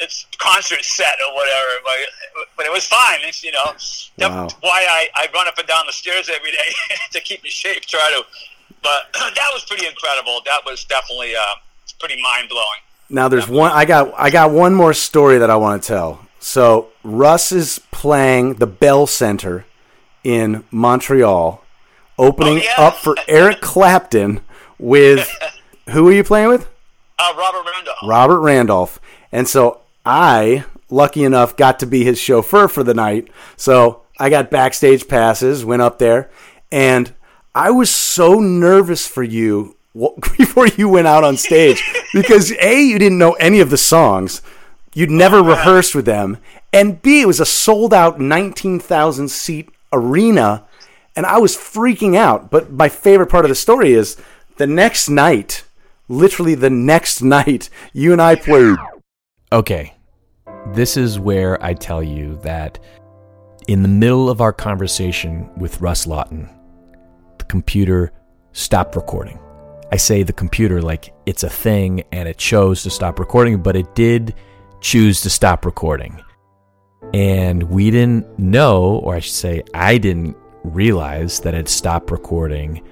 it's 0.00 0.26
concert 0.38 0.84
set 0.84 1.14
or 1.26 1.34
whatever. 1.34 1.68
But, 1.84 2.46
but 2.56 2.66
it 2.66 2.72
was 2.72 2.86
fine. 2.86 3.18
It's 3.22 3.42
you 3.44 3.52
know, 3.52 3.64
that's 3.72 4.18
Wow. 4.18 4.48
why 4.60 4.86
I, 4.88 5.08
I 5.14 5.28
run 5.34 5.46
up 5.48 5.58
and 5.58 5.66
down 5.68 5.84
the 5.86 5.92
stairs 5.92 6.28
every 6.34 6.50
day 6.52 6.68
to 7.12 7.20
keep 7.20 7.44
in 7.44 7.50
shape. 7.50 7.82
Try 7.86 8.00
to, 8.16 8.24
but 8.82 9.12
that 9.34 9.50
was 9.52 9.64
pretty 9.64 9.86
incredible. 9.86 10.40
That 10.46 10.60
was 10.66 10.84
definitely 10.84 11.34
uh, 11.36 11.42
pretty 12.00 12.20
mind 12.22 12.48
blowing. 12.48 12.80
Now 13.10 13.28
there's 13.28 13.48
one 13.48 13.70
I 13.72 13.84
got 13.84 14.12
I 14.16 14.30
got 14.30 14.50
one 14.50 14.74
more 14.74 14.94
story 14.94 15.38
that 15.38 15.50
I 15.50 15.56
want 15.56 15.82
to 15.82 15.86
tell. 15.88 16.20
So 16.40 16.88
Russ 17.02 17.52
is 17.52 17.80
playing 17.90 18.54
the 18.54 18.66
Bell 18.66 19.06
Center 19.06 19.64
in 20.22 20.64
Montreal, 20.70 21.62
opening 22.18 22.58
Oh, 22.58 22.62
yeah. 22.62 22.74
up 22.86 22.96
for 22.96 23.14
Eric 23.28 23.60
Clapton 23.60 24.40
with 24.78 25.30
who 25.90 26.08
are 26.08 26.12
you 26.12 26.24
playing 26.24 26.48
with? 26.48 26.68
Uh, 27.18 27.32
Robert 27.36 27.70
Randolph. 27.70 27.98
Robert 28.04 28.40
Randolph. 28.40 29.00
And 29.30 29.46
so 29.48 29.80
I, 30.04 30.64
lucky 30.90 31.24
enough, 31.24 31.56
got 31.56 31.78
to 31.80 31.86
be 31.86 32.04
his 32.04 32.18
chauffeur 32.18 32.68
for 32.68 32.82
the 32.82 32.94
night. 32.94 33.28
So 33.56 34.02
I 34.18 34.30
got 34.30 34.50
backstage 34.50 35.08
passes, 35.08 35.64
went 35.64 35.82
up 35.82 35.98
there, 35.98 36.30
and 36.70 37.12
I 37.54 37.70
was 37.70 37.90
so 37.90 38.40
nervous 38.40 39.06
for 39.06 39.22
you 39.22 39.76
before 40.36 40.66
you 40.66 40.88
went 40.88 41.06
out 41.06 41.24
on 41.24 41.36
stage 41.36 41.82
because 42.12 42.52
A, 42.60 42.82
you 42.82 42.98
didn't 42.98 43.18
know 43.18 43.32
any 43.34 43.60
of 43.60 43.70
the 43.70 43.78
songs, 43.78 44.42
you'd 44.92 45.10
never 45.10 45.42
rehearsed 45.42 45.94
with 45.94 46.04
them, 46.04 46.38
and 46.72 47.00
B, 47.00 47.20
it 47.20 47.26
was 47.26 47.40
a 47.40 47.46
sold 47.46 47.94
out 47.94 48.20
19,000 48.20 49.28
seat 49.28 49.68
arena, 49.92 50.64
and 51.14 51.24
I 51.24 51.38
was 51.38 51.56
freaking 51.56 52.16
out. 52.16 52.50
But 52.50 52.72
my 52.72 52.88
favorite 52.88 53.28
part 53.28 53.44
of 53.44 53.48
the 53.48 53.54
story 53.54 53.92
is 53.92 54.16
the 54.56 54.66
next 54.66 55.08
night, 55.08 55.64
literally 56.08 56.56
the 56.56 56.70
next 56.70 57.22
night, 57.36 57.70
you 57.92 58.12
and 58.12 58.20
I 58.20 58.34
played. 58.34 58.76
Okay, 59.52 59.94
this 60.72 60.96
is 60.96 61.18
where 61.18 61.62
I 61.62 61.74
tell 61.74 62.02
you 62.02 62.36
that 62.42 62.78
in 63.68 63.82
the 63.82 63.88
middle 63.88 64.28
of 64.28 64.40
our 64.40 64.52
conversation 64.52 65.48
with 65.56 65.80
Russ 65.80 66.06
Lawton, 66.06 66.48
the 67.38 67.44
computer 67.44 68.12
stopped 68.52 68.96
recording. 68.96 69.38
I 69.92 69.96
say 69.96 70.22
the 70.22 70.32
computer 70.32 70.82
like 70.82 71.14
it's 71.26 71.44
a 71.44 71.48
thing 71.48 72.02
and 72.10 72.28
it 72.28 72.36
chose 72.36 72.82
to 72.82 72.90
stop 72.90 73.18
recording, 73.18 73.62
but 73.62 73.76
it 73.76 73.94
did 73.94 74.34
choose 74.80 75.20
to 75.20 75.30
stop 75.30 75.64
recording. 75.64 76.20
And 77.12 77.62
we 77.64 77.90
didn't 77.90 78.38
know, 78.38 78.96
or 78.96 79.14
I 79.14 79.20
should 79.20 79.34
say, 79.34 79.62
I 79.72 79.98
didn't 79.98 80.36
realize 80.64 81.40
that 81.40 81.54
it 81.54 81.68
stopped 81.68 82.10
recording 82.10 82.82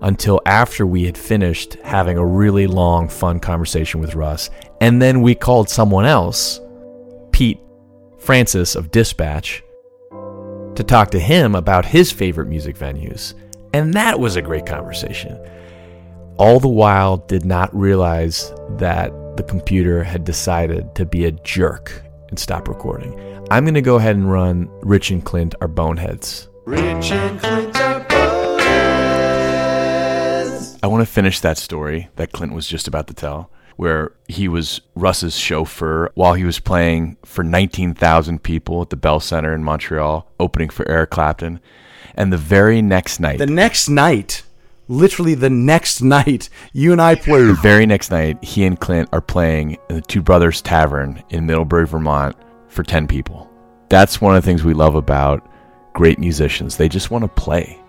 until 0.00 0.40
after 0.46 0.86
we 0.86 1.04
had 1.04 1.18
finished 1.18 1.74
having 1.82 2.16
a 2.16 2.24
really 2.24 2.66
long, 2.66 3.08
fun 3.08 3.40
conversation 3.40 4.00
with 4.00 4.14
Russ. 4.14 4.48
And 4.80 5.02
then 5.02 5.22
we 5.22 5.34
called 5.34 5.68
someone 5.68 6.04
else, 6.04 6.60
Pete 7.32 7.60
Francis 8.18 8.76
of 8.76 8.90
Dispatch, 8.90 9.62
to 10.10 10.84
talk 10.86 11.10
to 11.10 11.18
him 11.18 11.54
about 11.54 11.84
his 11.84 12.12
favorite 12.12 12.48
music 12.48 12.76
venues. 12.76 13.34
And 13.74 13.94
that 13.94 14.20
was 14.20 14.36
a 14.36 14.42
great 14.42 14.66
conversation. 14.66 15.38
All 16.36 16.60
the 16.60 16.68
while, 16.68 17.16
did 17.16 17.44
not 17.44 17.74
realize 17.74 18.52
that 18.78 19.12
the 19.36 19.42
computer 19.42 20.04
had 20.04 20.24
decided 20.24 20.94
to 20.94 21.04
be 21.04 21.24
a 21.24 21.32
jerk 21.32 22.02
and 22.28 22.38
stop 22.38 22.68
recording. 22.68 23.18
I'm 23.50 23.64
going 23.64 23.74
to 23.74 23.82
go 23.82 23.96
ahead 23.96 24.14
and 24.14 24.30
run 24.30 24.68
Rich 24.82 25.10
and 25.10 25.24
Clint 25.24 25.54
are 25.60 25.68
boneheads 25.68 26.48
Rich 26.66 27.12
and 27.12 27.40
Clint 27.40 27.76
are 27.80 28.00
bonus. 28.00 28.28
I 30.82 30.86
want 30.86 31.00
to 31.00 31.12
finish 31.12 31.40
that 31.40 31.56
story 31.56 32.08
that 32.16 32.32
Clint 32.32 32.52
was 32.52 32.66
just 32.66 32.86
about 32.86 33.06
to 33.06 33.14
tell, 33.14 33.50
where 33.78 34.10
he 34.26 34.48
was 34.48 34.80
Russ's 34.96 35.36
chauffeur 35.38 36.10
while 36.14 36.34
he 36.34 36.42
was 36.42 36.58
playing 36.58 37.16
for 37.24 37.44
19,000 37.44 38.42
people 38.42 38.82
at 38.82 38.90
the 38.90 38.96
Bell 38.96 39.20
Center 39.20 39.54
in 39.54 39.62
Montreal, 39.62 40.28
opening 40.40 40.68
for 40.68 40.86
Eric 40.88 41.10
Clapton. 41.10 41.60
And 42.16 42.32
the 42.32 42.36
very 42.36 42.82
next 42.82 43.20
night, 43.20 43.38
The 43.38 43.46
next 43.46 43.88
night, 43.88 44.42
literally 44.88 45.36
the 45.36 45.48
next 45.48 46.02
night, 46.18 46.48
you 46.72 46.90
and 46.90 47.00
I 47.00 47.14
play. 47.14 47.44
the 47.44 47.54
very 47.62 47.86
next 47.86 48.10
night, 48.10 48.42
he 48.42 48.64
and 48.64 48.78
Clint 48.80 49.08
are 49.12 49.20
playing 49.20 49.78
in 49.88 49.94
the 49.94 50.02
Two 50.02 50.22
Brothers 50.22 50.60
Tavern 50.60 51.22
in 51.30 51.46
Middlebury, 51.46 51.86
Vermont 51.86 52.34
for 52.66 52.82
10 52.82 53.06
people. 53.06 53.48
That's 53.88 54.20
one 54.20 54.34
of 54.34 54.42
the 54.42 54.46
things 54.46 54.64
we 54.64 54.74
love 54.74 54.96
about 54.96 55.48
great 55.92 56.18
musicians. 56.18 56.76
They 56.76 56.88
just 56.88 57.12
want 57.12 57.22
to 57.22 57.28
play. 57.28 57.80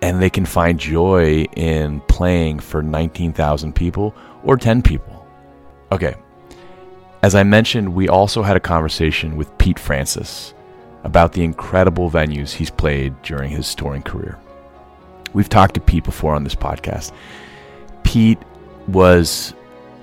And 0.00 0.22
they 0.22 0.30
can 0.30 0.46
find 0.46 0.78
joy 0.78 1.44
in 1.56 2.00
playing 2.02 2.60
for 2.60 2.82
19,000 2.84 3.74
people 3.74 4.14
or 4.44 4.56
10 4.56 4.80
people. 4.82 5.13
Okay. 5.94 6.16
As 7.22 7.36
I 7.36 7.44
mentioned, 7.44 7.94
we 7.94 8.08
also 8.08 8.42
had 8.42 8.56
a 8.56 8.60
conversation 8.60 9.36
with 9.36 9.56
Pete 9.58 9.78
Francis 9.78 10.52
about 11.04 11.32
the 11.32 11.44
incredible 11.44 12.10
venues 12.10 12.52
he's 12.52 12.68
played 12.68 13.14
during 13.22 13.48
his 13.48 13.72
touring 13.76 14.02
career. 14.02 14.36
We've 15.34 15.48
talked 15.48 15.74
to 15.74 15.80
Pete 15.80 16.02
before 16.02 16.34
on 16.34 16.42
this 16.42 16.56
podcast. 16.56 17.12
Pete 18.02 18.40
was 18.88 19.54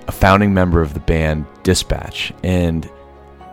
a 0.08 0.12
founding 0.12 0.54
member 0.54 0.80
of 0.80 0.94
the 0.94 1.00
band 1.00 1.44
Dispatch. 1.62 2.32
And 2.42 2.90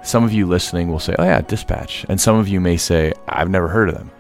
some 0.02 0.24
of 0.24 0.32
you 0.32 0.46
listening 0.46 0.90
will 0.90 1.00
say, 1.00 1.16
oh, 1.20 1.26
yeah, 1.26 1.42
Dispatch. 1.42 2.06
And 2.08 2.22
some 2.22 2.38
of 2.38 2.48
you 2.48 2.62
may 2.62 2.78
say, 2.78 3.12
I've 3.28 3.50
never 3.50 3.68
heard 3.68 3.90
of 3.90 3.96
them. 3.96 4.12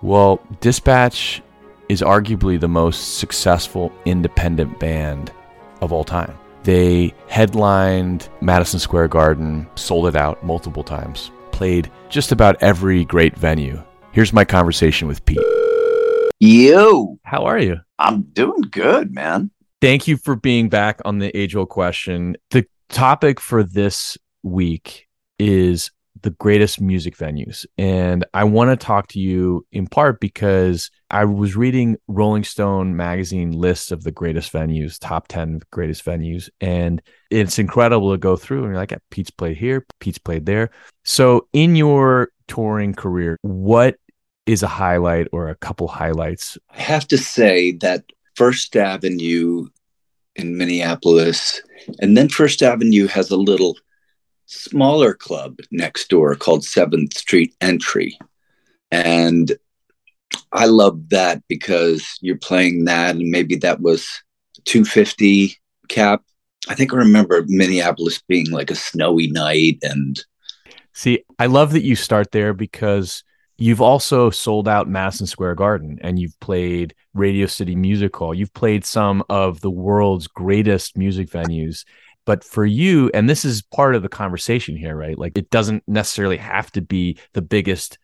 Well, 0.00 0.40
Dispatch 0.60 1.42
is 1.90 2.00
arguably 2.00 2.58
the 2.58 2.68
most 2.68 3.18
successful 3.18 3.92
independent 4.06 4.80
band 4.80 5.30
of 5.82 5.92
all 5.92 6.04
time. 6.04 6.38
They 6.62 7.14
headlined 7.28 8.28
Madison 8.40 8.78
Square 8.80 9.08
Garden, 9.08 9.66
sold 9.76 10.06
it 10.06 10.16
out 10.16 10.44
multiple 10.44 10.84
times, 10.84 11.30
played 11.52 11.90
just 12.08 12.32
about 12.32 12.62
every 12.62 13.04
great 13.04 13.36
venue. 13.36 13.82
Here's 14.12 14.32
my 14.32 14.44
conversation 14.44 15.08
with 15.08 15.24
Pete. 15.24 15.38
You. 16.38 17.18
How 17.22 17.44
are 17.44 17.58
you? 17.58 17.76
I'm 17.98 18.22
doing 18.22 18.62
good, 18.62 19.14
man. 19.14 19.50
Thank 19.80 20.06
you 20.06 20.16
for 20.16 20.36
being 20.36 20.68
back 20.68 21.00
on 21.04 21.18
the 21.18 21.34
age 21.36 21.56
old 21.56 21.70
question. 21.70 22.36
The 22.50 22.66
topic 22.88 23.40
for 23.40 23.62
this 23.62 24.18
week 24.42 25.06
is 25.38 25.90
the 26.22 26.30
greatest 26.30 26.80
music 26.80 27.16
venues. 27.16 27.64
And 27.78 28.24
I 28.34 28.44
want 28.44 28.70
to 28.70 28.84
talk 28.84 29.08
to 29.08 29.20
you 29.20 29.66
in 29.72 29.86
part 29.86 30.20
because 30.20 30.90
I 31.10 31.24
was 31.24 31.56
reading 31.56 31.96
Rolling 32.08 32.44
Stone 32.44 32.96
magazine 32.96 33.52
lists 33.52 33.90
of 33.90 34.04
the 34.04 34.12
greatest 34.12 34.52
venues, 34.52 34.98
top 34.98 35.28
10 35.28 35.60
greatest 35.70 36.04
venues. 36.04 36.48
And 36.60 37.00
it's 37.30 37.58
incredible 37.58 38.12
to 38.12 38.18
go 38.18 38.36
through 38.36 38.64
and 38.64 38.72
you're 38.72 38.76
like, 38.76 38.96
Pete's 39.10 39.30
played 39.30 39.56
here, 39.56 39.86
Pete's 39.98 40.18
played 40.18 40.46
there. 40.46 40.70
So 41.04 41.48
in 41.52 41.76
your 41.76 42.30
touring 42.48 42.94
career, 42.94 43.38
what 43.42 43.96
is 44.46 44.62
a 44.62 44.68
highlight 44.68 45.28
or 45.32 45.48
a 45.48 45.54
couple 45.56 45.88
highlights? 45.88 46.58
I 46.70 46.80
have 46.80 47.06
to 47.08 47.18
say 47.18 47.72
that 47.72 48.04
First 48.34 48.76
Avenue 48.76 49.68
in 50.36 50.56
Minneapolis, 50.56 51.62
and 52.00 52.16
then 52.16 52.28
First 52.28 52.62
Avenue 52.62 53.06
has 53.06 53.30
a 53.30 53.36
little 53.36 53.76
smaller 54.50 55.14
club 55.14 55.58
next 55.70 56.08
door 56.08 56.34
called 56.34 56.64
Seventh 56.64 57.16
Street 57.16 57.54
Entry. 57.60 58.18
And 58.90 59.52
I 60.52 60.66
love 60.66 61.08
that 61.10 61.42
because 61.48 62.18
you're 62.20 62.38
playing 62.38 62.84
that, 62.84 63.16
and 63.16 63.30
maybe 63.30 63.56
that 63.56 63.80
was 63.80 64.06
250 64.64 65.56
cap. 65.88 66.22
I 66.68 66.74
think 66.74 66.92
I 66.92 66.96
remember 66.96 67.44
Minneapolis 67.46 68.20
being 68.28 68.50
like 68.50 68.70
a 68.70 68.76
snowy 68.76 69.28
night 69.28 69.78
and 69.82 70.20
See, 70.92 71.24
I 71.38 71.46
love 71.46 71.72
that 71.72 71.84
you 71.84 71.94
start 71.94 72.32
there 72.32 72.52
because 72.52 73.22
you've 73.56 73.80
also 73.80 74.28
sold 74.28 74.68
out 74.68 74.88
Madison 74.88 75.26
Square 75.26 75.54
Garden 75.54 75.98
and 76.02 76.18
you've 76.18 76.38
played 76.40 76.94
Radio 77.14 77.46
City 77.46 77.76
Music 77.76 78.14
Hall. 78.14 78.34
You've 78.34 78.52
played 78.52 78.84
some 78.84 79.22
of 79.30 79.60
the 79.60 79.70
world's 79.70 80.26
greatest 80.26 80.98
music 80.98 81.30
venues. 81.30 81.84
But 82.26 82.44
for 82.44 82.64
you, 82.64 83.10
and 83.14 83.28
this 83.28 83.44
is 83.44 83.62
part 83.62 83.94
of 83.94 84.02
the 84.02 84.08
conversation 84.08 84.76
here, 84.76 84.94
right? 84.94 85.18
Like 85.18 85.36
it 85.36 85.50
doesn't 85.50 85.82
necessarily 85.86 86.36
have 86.36 86.70
to 86.72 86.82
be 86.82 87.18
the 87.32 87.42
biggest 87.42 87.98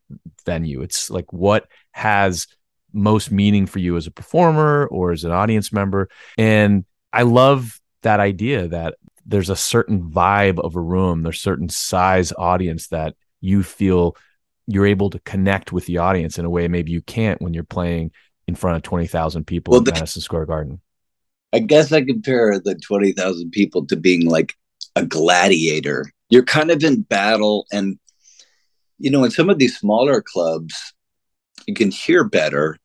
venue. 0.45 0.83
It's 0.83 1.11
like 1.11 1.33
what 1.33 1.69
has 1.93 2.47
most 2.93 3.31
meaning 3.31 3.67
for 3.67 3.79
you 3.79 3.97
as 3.97 4.07
a 4.07 4.11
performer 4.11 4.87
or 4.87 5.13
as 5.13 5.25
an 5.25 5.33
audience 5.33 5.73
member. 5.73 6.09
And 6.39 6.85
I 7.13 7.23
love 7.23 7.79
that 8.03 8.21
idea 8.21 8.69
that 8.69 8.95
there's 9.27 9.51
a 9.51 9.57
certain 9.57 10.11
vibe 10.11 10.59
of 10.61 10.77
a 10.77 10.81
room, 10.81 11.23
there's 11.23 11.41
certain 11.41 11.69
size 11.69 12.33
audience 12.39 12.89
that 12.89 13.15
you 13.41 13.63
feel 13.63 14.17
you're 14.67 14.87
able 14.87 15.11
to 15.11 15.19
connect 15.21 15.73
with 15.73 15.87
the 15.87 15.99
audience 15.99 16.39
in 16.39 16.45
a 16.45 16.51
way 16.51 16.67
maybe 16.69 16.91
you 16.91 17.03
can't 17.03 17.41
when 17.41 17.55
you're 17.55 17.65
playing 17.65 18.11
in 18.49 18.55
front 18.55 18.77
of 18.77 18.83
20,000 18.83 19.45
people 19.47 19.73
Well, 19.73 19.79
in 19.79 19.85
the- 19.85 19.93
Madison 19.93 20.23
Square 20.23 20.47
Garden. 20.47 20.81
I 21.53 21.61
guess 21.61 21.93
I 21.93 22.03
compare 22.03 22.59
the 22.59 22.75
20,000 22.75 23.51
people 23.51 23.87
to 23.87 23.97
being 23.97 24.27
like 24.29 24.55
a 24.95 25.05
gladiator. 25.05 26.11
You're 26.29 26.45
kind 26.45 26.71
of 26.71 26.83
in 26.83 27.03
battle. 27.03 27.67
And, 27.73 27.99
you 28.99 29.11
know, 29.11 29.25
in 29.25 29.31
some 29.31 29.49
of 29.49 29.59
these 29.59 29.79
smaller 29.79 30.23
clubs, 30.23 30.95
you 31.67 31.75
can 31.75 31.91
hear 31.91 32.25
better 32.25 32.79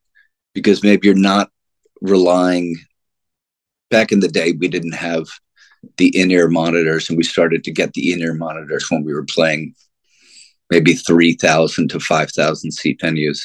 because 0.53 0.83
maybe 0.83 1.07
you're 1.07 1.15
not 1.15 1.49
relying. 2.01 2.75
Back 3.89 4.13
in 4.13 4.21
the 4.21 4.29
day, 4.29 4.53
we 4.53 4.69
didn't 4.69 4.93
have 4.93 5.27
the 5.97 6.07
in 6.17 6.31
ear 6.31 6.47
monitors, 6.47 7.09
and 7.09 7.17
we 7.17 7.23
started 7.23 7.63
to 7.63 7.71
get 7.71 7.93
the 7.93 8.13
in 8.13 8.21
ear 8.21 8.33
monitors 8.33 8.89
when 8.89 9.03
we 9.03 9.13
were 9.13 9.25
playing 9.25 9.75
maybe 10.69 10.93
3,000 10.93 11.89
to 11.89 11.99
5,000 11.99 12.71
seat 12.71 13.01
venues. 13.01 13.39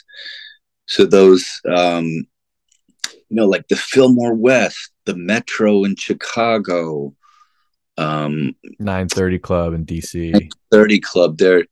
So 0.87 1.05
those, 1.05 1.45
um, 1.69 2.05
you 2.05 3.33
know, 3.33 3.47
like 3.47 3.67
the 3.69 3.77
Fillmore 3.77 4.35
West, 4.35 4.93
the 5.07 5.17
Metro 5.17 5.85
in 5.85 5.97
Chicago, 5.97 7.15
um, 7.97 8.55
930 8.79 9.39
Club 9.39 9.73
in 9.73 9.87
DC. 9.87 10.51
30 10.71 11.01
Club. 11.01 11.39
There, 11.39 11.65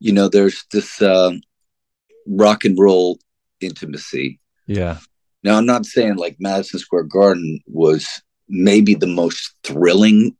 you 0.00 0.12
know, 0.12 0.28
there's 0.28 0.64
this 0.72 1.00
uh, 1.00 1.32
rock 2.26 2.64
and 2.64 2.78
roll 2.78 3.18
intimacy. 3.60 4.40
Yeah. 4.66 4.98
Now, 5.44 5.56
I'm 5.56 5.66
not 5.66 5.86
saying 5.86 6.16
like 6.16 6.36
Madison 6.40 6.80
Square 6.80 7.04
Garden 7.04 7.60
was 7.66 8.22
maybe 8.48 8.94
the 8.94 9.06
most 9.06 9.54
thrilling 9.62 10.36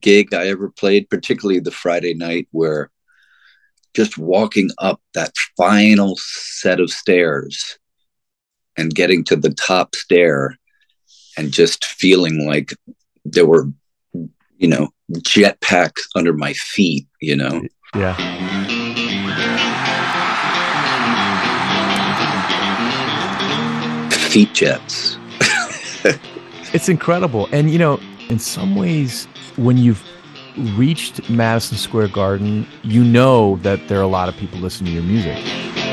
gig 0.00 0.34
I 0.34 0.48
ever 0.48 0.68
played, 0.70 1.08
particularly 1.08 1.60
the 1.60 1.70
Friday 1.70 2.14
night 2.14 2.46
where 2.50 2.90
just 3.94 4.18
walking 4.18 4.70
up 4.78 5.00
that 5.14 5.32
final 5.56 6.16
set 6.16 6.80
of 6.80 6.90
stairs 6.90 7.78
and 8.76 8.94
getting 8.94 9.24
to 9.24 9.36
the 9.36 9.54
top 9.54 9.94
stair 9.94 10.58
and 11.36 11.52
just 11.52 11.84
feeling 11.84 12.46
like 12.46 12.74
there 13.24 13.46
were, 13.46 13.68
you 14.12 14.68
know, 14.68 14.88
jetpacks 15.12 16.02
under 16.14 16.32
my 16.32 16.52
feet, 16.54 17.06
you 17.20 17.36
know. 17.36 17.62
Yeah. 17.94 18.16
feet 24.34 24.52
jets. 24.52 25.16
It's 26.74 26.88
incredible. 26.88 27.48
And, 27.52 27.70
you 27.70 27.78
know, 27.78 28.00
in 28.28 28.40
some 28.40 28.74
ways, 28.74 29.26
when 29.54 29.78
you've 29.78 30.02
reached 30.76 31.30
Madison 31.30 31.78
Square 31.78 32.08
Garden, 32.08 32.66
you 32.82 33.04
know 33.04 33.58
that 33.62 33.86
there 33.86 34.00
are 34.00 34.02
a 34.02 34.08
lot 34.08 34.28
of 34.28 34.36
people 34.36 34.58
listening 34.58 34.92
to 34.92 35.00
your 35.00 35.04
music. 35.04 35.83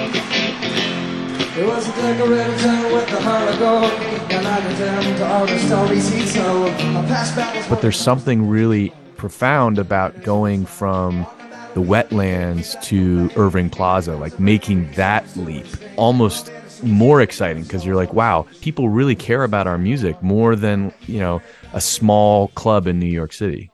It 1.53 1.65
was 1.65 1.86
a 1.86 1.91
decorated 1.91 2.58
town 2.60 2.93
with 2.93 3.10
the 3.10 3.20
heart 3.20 3.53
of 3.53 3.60
gold. 3.60 3.84
And 4.31 4.48
I 4.48 4.62
could 4.62 4.77
tell 4.77 5.17
to 5.17 5.27
all 5.27 5.46
the 5.46 5.60
stories 5.60 6.08
he 6.08 6.39
told. 6.39 6.72
My 6.93 7.05
past 7.05 7.36
battles 7.36 7.67
But 7.67 7.81
there's 7.81 8.00
something 8.00 8.48
really 8.48 8.93
profound 9.17 9.77
about 9.77 10.24
going 10.24 10.65
from 10.65 11.27
the 11.74 11.81
wetlands 11.81 12.81
to 12.84 13.29
Irving 13.36 13.70
Plaza, 13.70 14.15
like 14.15 14.39
making 14.39 14.89
that 14.93 15.25
leap 15.36 15.65
almost 15.98 16.53
more 16.84 17.20
exciting 17.20 17.63
because 17.63 17.86
you're 17.86 17.98
like, 17.98 18.13
wow, 18.13 18.48
people 18.62 18.88
really 18.88 19.15
care 19.15 19.43
about 19.43 19.67
our 19.67 19.77
music 19.77 20.24
more 20.24 20.55
than, 20.55 20.93
you 21.01 21.20
know, 21.20 21.41
a 21.74 21.81
small 21.81 22.48
club 22.50 22.88
in 22.88 22.98
New 22.98 23.12
York 23.12 23.34
City. 23.34 23.70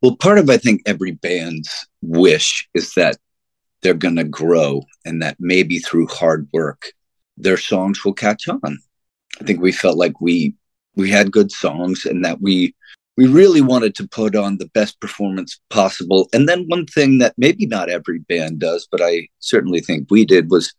Well, 0.00 0.16
part 0.16 0.38
of 0.38 0.48
I 0.48 0.56
think 0.56 0.80
every 0.86 1.10
band's 1.10 1.86
wish 2.00 2.66
is 2.72 2.94
that 2.94 3.18
they're 3.82 3.94
going 3.94 4.16
to 4.16 4.24
grow 4.24 4.82
and 5.04 5.22
that 5.22 5.36
maybe 5.38 5.78
through 5.78 6.06
hard 6.06 6.48
work 6.52 6.92
their 7.36 7.56
songs 7.56 8.04
will 8.04 8.12
catch 8.12 8.48
on. 8.48 8.78
I 9.40 9.44
think 9.44 9.60
we 9.60 9.72
felt 9.72 9.96
like 9.96 10.20
we 10.20 10.54
we 10.96 11.10
had 11.10 11.32
good 11.32 11.50
songs 11.50 12.04
and 12.04 12.24
that 12.24 12.40
we 12.40 12.74
we 13.16 13.26
really 13.26 13.60
wanted 13.60 13.94
to 13.96 14.08
put 14.08 14.34
on 14.36 14.58
the 14.58 14.70
best 14.72 15.00
performance 15.00 15.60
possible. 15.68 16.28
And 16.32 16.48
then 16.48 16.64
one 16.68 16.86
thing 16.86 17.18
that 17.18 17.34
maybe 17.36 17.66
not 17.66 17.90
every 17.90 18.20
band 18.20 18.60
does, 18.60 18.88
but 18.90 19.00
I 19.02 19.28
certainly 19.40 19.80
think 19.80 20.10
we 20.10 20.24
did 20.24 20.50
was 20.50 20.72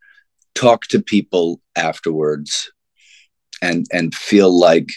talk 0.54 0.82
to 0.88 1.02
people 1.02 1.60
afterwards 1.76 2.70
and 3.60 3.86
and 3.92 4.14
feel 4.14 4.56
like 4.56 4.88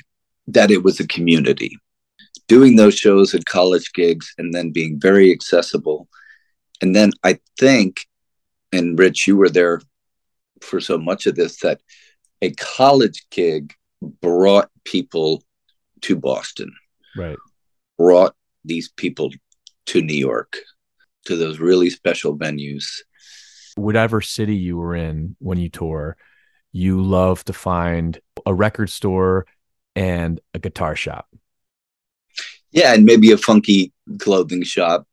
that 0.47 0.71
it 0.71 0.83
was 0.83 0.99
a 0.99 1.07
community 1.07 1.77
doing 2.47 2.75
those 2.75 2.97
shows 2.97 3.33
at 3.33 3.45
college 3.45 3.91
gigs 3.93 4.33
and 4.37 4.53
then 4.53 4.71
being 4.71 4.99
very 4.99 5.31
accessible 5.31 6.07
and 6.81 6.95
then 6.95 7.11
i 7.23 7.39
think 7.57 8.05
and 8.71 8.99
rich 8.99 9.27
you 9.27 9.35
were 9.37 9.49
there 9.49 9.81
for 10.61 10.79
so 10.79 10.97
much 10.97 11.25
of 11.25 11.35
this 11.35 11.59
that 11.59 11.81
a 12.41 12.51
college 12.51 13.25
gig 13.31 13.73
brought 14.21 14.69
people 14.83 15.43
to 16.01 16.15
boston 16.15 16.71
Right. 17.17 17.37
brought 17.97 18.35
these 18.63 18.89
people 18.89 19.31
to 19.87 20.01
new 20.01 20.15
york 20.17 20.57
to 21.25 21.35
those 21.35 21.59
really 21.59 21.89
special 21.89 22.37
venues 22.37 22.85
Whatever 23.77 24.21
city 24.21 24.55
you 24.55 24.77
were 24.77 24.95
in 24.95 25.35
when 25.39 25.57
you 25.57 25.67
tour, 25.67 26.15
you 26.71 27.01
love 27.01 27.43
to 27.43 27.51
find 27.51 28.17
a 28.45 28.53
record 28.53 28.89
store 28.89 29.47
and 29.97 30.39
a 30.53 30.59
guitar 30.59 30.95
shop. 30.95 31.27
Yeah, 32.71 32.93
and 32.93 33.03
maybe 33.03 33.33
a 33.33 33.37
funky 33.37 33.91
clothing 34.17 34.63
shop. 34.63 35.07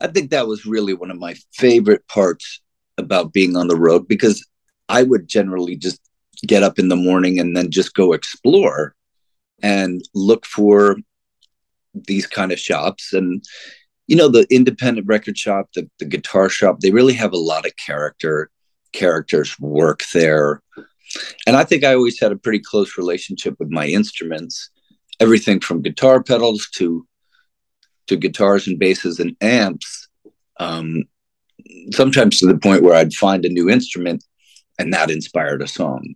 I 0.00 0.06
think 0.08 0.30
that 0.30 0.46
was 0.46 0.66
really 0.66 0.94
one 0.94 1.10
of 1.10 1.18
my 1.18 1.34
favorite 1.52 2.06
parts 2.08 2.60
about 2.96 3.32
being 3.32 3.56
on 3.56 3.68
the 3.68 3.76
road 3.76 4.08
because 4.08 4.46
I 4.88 5.02
would 5.02 5.28
generally 5.28 5.76
just 5.76 6.00
get 6.46 6.62
up 6.62 6.78
in 6.78 6.88
the 6.88 6.96
morning 6.96 7.38
and 7.38 7.56
then 7.56 7.70
just 7.70 7.94
go 7.94 8.12
explore 8.12 8.94
and 9.62 10.02
look 10.14 10.46
for 10.46 10.96
these 11.94 12.26
kind 12.26 12.52
of 12.52 12.60
shops. 12.60 13.12
And, 13.12 13.44
you 14.06 14.16
know, 14.16 14.28
the 14.28 14.46
independent 14.50 15.06
record 15.06 15.36
shop, 15.36 15.68
the, 15.74 15.88
the 15.98 16.04
guitar 16.04 16.48
shop, 16.48 16.80
they 16.80 16.90
really 16.90 17.14
have 17.14 17.32
a 17.32 17.38
lot 17.38 17.66
of 17.66 17.72
character. 17.84 18.50
Characters 18.92 19.58
work 19.58 20.02
there. 20.14 20.62
And 21.46 21.56
I 21.56 21.64
think 21.64 21.84
I 21.84 21.94
always 21.94 22.20
had 22.20 22.32
a 22.32 22.36
pretty 22.36 22.60
close 22.60 22.96
relationship 22.96 23.56
with 23.58 23.70
my 23.70 23.86
instruments 23.86 24.70
everything 25.20 25.60
from 25.60 25.82
guitar 25.82 26.22
pedals 26.22 26.68
to 26.76 27.06
to 28.08 28.16
guitars 28.16 28.66
and 28.66 28.78
basses 28.78 29.20
and 29.20 29.36
amps 29.40 30.08
um, 30.58 31.04
sometimes 31.92 32.38
to 32.38 32.46
the 32.46 32.58
point 32.58 32.82
where 32.82 32.94
i'd 32.94 33.14
find 33.14 33.44
a 33.44 33.48
new 33.48 33.68
instrument 33.70 34.24
and 34.78 34.92
that 34.92 35.10
inspired 35.10 35.62
a 35.62 35.66
song 35.68 36.14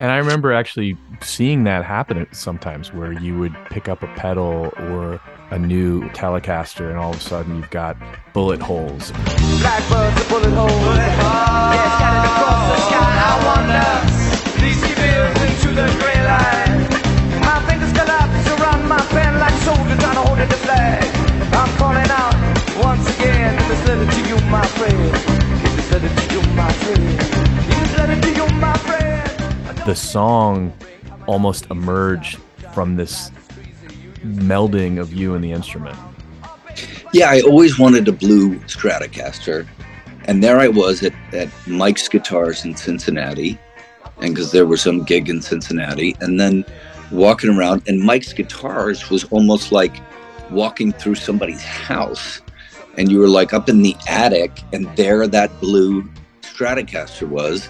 And 0.00 0.10
I 0.10 0.16
remember 0.18 0.52
actually 0.52 0.96
seeing 1.20 1.62
that 1.64 1.84
happen 1.84 2.26
sometimes 2.32 2.92
where 2.92 3.12
you 3.12 3.38
would 3.38 3.54
pick 3.70 3.88
up 3.88 4.02
a 4.02 4.08
pedal 4.16 4.72
or 4.90 5.20
a 5.52 5.58
new 5.58 6.02
Telecaster 6.10 6.90
and 6.90 6.98
all 6.98 7.12
of 7.12 7.18
a 7.18 7.20
sudden 7.20 7.54
you've 7.54 7.70
got 7.70 7.96
bullet 8.32 8.60
holes. 8.60 9.12
Blackbird's 9.62 10.18
a 10.18 10.28
bullet 10.28 10.50
hole. 10.58 10.68
Yeah, 10.96 11.96
scattered 11.98 12.26
across 12.34 12.62
the 12.66 12.78
sky. 12.88 13.14
I 13.30 13.34
wonder. 13.46 13.90
These 14.58 14.82
reveals 14.82 15.38
into 15.46 15.68
the 15.78 15.86
gray 16.02 16.20
light. 16.26 16.90
My 17.46 17.62
fingers 17.68 17.92
collapse 17.92 18.48
around 18.58 18.88
my 18.88 18.98
pen 19.14 19.38
like 19.38 19.54
soldiers 19.62 19.98
trying 20.02 20.18
to 20.18 20.22
hold 20.26 20.38
in 20.40 20.48
the 20.48 20.56
flag. 20.56 21.21
I'm 22.74 22.82
calling 22.82 22.96
out 22.96 22.98
once 22.98 23.18
again. 23.18 23.58
Give 23.58 23.68
this 23.68 23.88
letter 23.88 24.10
to 24.10 24.28
you, 24.28 24.50
my 24.50 24.66
friend. 24.66 25.62
Give 25.62 25.76
this 25.76 25.92
letter 25.92 26.08
to 26.08 26.34
you, 26.34 26.42
my 26.54 26.72
friend. 26.72 27.08
Give 27.08 27.80
this 27.80 27.98
letter 27.98 28.20
to 28.20 28.30
you, 28.34 28.46
my 28.60 28.76
friend. 28.78 29.78
The 29.86 29.94
song 29.94 30.72
almost 31.26 31.66
emerged 31.70 32.38
from 32.72 32.96
this 32.96 33.30
melding 34.24 35.00
of 35.00 35.12
you 35.12 35.34
and 35.34 35.42
the 35.44 35.50
instrument. 35.52 35.96
yeah 37.12 37.28
i 37.30 37.40
always 37.40 37.78
wanted 37.78 38.06
a 38.08 38.12
blue 38.12 38.56
stratocaster 38.60 39.66
and 40.26 40.42
there 40.42 40.58
i 40.60 40.68
was 40.68 41.02
at, 41.02 41.12
at 41.32 41.48
mike's 41.66 42.08
guitars 42.08 42.64
in 42.64 42.74
cincinnati 42.76 43.58
and 44.20 44.34
because 44.34 44.52
there 44.52 44.64
was 44.66 44.80
some 44.80 45.02
gig 45.04 45.28
in 45.28 45.42
cincinnati 45.42 46.14
and 46.20 46.38
then 46.38 46.64
walking 47.10 47.50
around 47.50 47.82
and 47.88 48.00
mike's 48.00 48.32
guitars 48.32 49.10
was 49.10 49.24
almost 49.24 49.72
like 49.72 49.96
walking 50.50 50.92
through 50.92 51.16
somebody's 51.16 51.62
house 51.62 52.40
and 52.96 53.10
you 53.10 53.18
were 53.18 53.28
like 53.28 53.52
up 53.52 53.68
in 53.68 53.82
the 53.82 53.96
attic 54.08 54.60
and 54.72 54.86
there 54.96 55.26
that 55.26 55.50
blue 55.60 56.08
stratocaster 56.42 57.28
was 57.28 57.68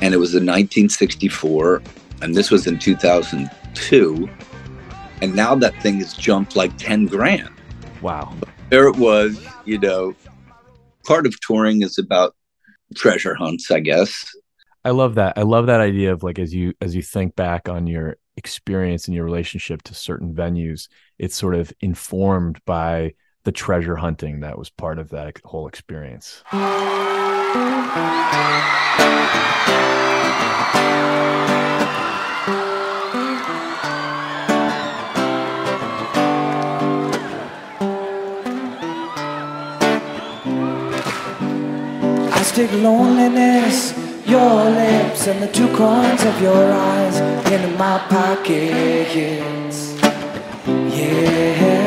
and 0.00 0.14
it 0.14 0.18
was 0.18 0.34
in 0.34 0.44
1964 0.44 1.82
and 2.22 2.34
this 2.34 2.50
was 2.50 2.66
in 2.66 2.78
2002 2.78 4.28
and 5.20 5.34
now 5.34 5.54
that 5.54 5.80
thing 5.82 5.98
has 5.98 6.14
jumped 6.14 6.56
like 6.56 6.76
10 6.78 7.06
grand 7.06 7.50
Wow. 8.02 8.32
there 8.70 8.86
it 8.86 8.96
was 8.96 9.44
you 9.64 9.78
know 9.78 10.14
part 11.06 11.26
of 11.26 11.38
touring 11.40 11.82
is 11.82 11.98
about 11.98 12.34
treasure 12.94 13.34
hunts 13.34 13.70
i 13.70 13.80
guess 13.80 14.34
I 14.84 14.90
love 14.90 15.16
that. 15.16 15.36
I 15.36 15.42
love 15.42 15.66
that 15.66 15.80
idea 15.80 16.12
of 16.12 16.22
like 16.22 16.38
as 16.38 16.54
you 16.54 16.72
as 16.80 16.94
you 16.94 17.02
think 17.02 17.36
back 17.36 17.68
on 17.68 17.86
your 17.86 18.16
experience 18.38 19.06
and 19.06 19.14
your 19.14 19.24
relationship 19.24 19.82
to 19.82 19.94
certain 19.94 20.32
venues, 20.32 20.88
it's 21.18 21.36
sort 21.36 21.56
of 21.56 21.72
informed 21.80 22.60
by 22.64 23.14
the 23.48 23.52
treasure 23.52 23.96
hunting 23.96 24.40
that 24.40 24.58
was 24.58 24.68
part 24.68 24.98
of 24.98 25.08
that 25.08 25.40
whole 25.42 25.66
experience. 25.66 26.42
I 26.52 26.82
stick 42.42 42.70
loneliness, 42.72 43.94
your 44.26 44.64
lips, 44.66 45.26
and 45.26 45.42
the 45.42 45.48
two 45.50 45.74
corners 45.74 46.22
of 46.22 46.42
your 46.42 46.70
eyes 46.70 47.16
into 47.50 47.78
my 47.78 47.98
pockets. 48.10 49.96
Yeah, 50.66 51.77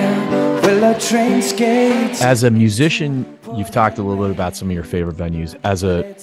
As 2.21 2.43
a 2.43 2.49
musician, 2.49 3.37
you've 3.55 3.71
talked 3.71 3.97
a 3.97 4.03
little 4.03 4.23
bit 4.25 4.31
about 4.31 4.55
some 4.55 4.69
of 4.69 4.73
your 4.73 4.83
favorite 4.83 5.15
venues. 5.15 5.59
As 5.63 5.83
a 5.83 6.15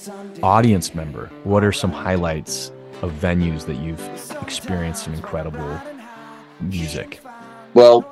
audience 0.42 0.94
member, 0.94 1.27
what 1.44 1.62
are 1.62 1.73
some 1.73 1.92
highlights 1.92 2.73
of 3.03 3.12
venues 3.12 3.66
that 3.66 3.77
you've 3.77 4.01
experienced 4.42 5.05
some 5.05 5.14
incredible 5.14 5.81
music? 6.61 7.21
well 7.75 8.05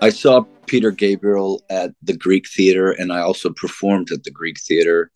i 0.00 0.08
saw 0.08 0.42
peter 0.66 0.90
gabriel 0.90 1.62
at 1.70 1.92
the 2.02 2.16
greek 2.16 2.48
theater 2.48 2.90
and 2.92 3.12
i 3.12 3.20
also 3.20 3.50
performed 3.50 4.10
at 4.10 4.24
the 4.24 4.30
greek 4.30 4.58
theater 4.60 5.10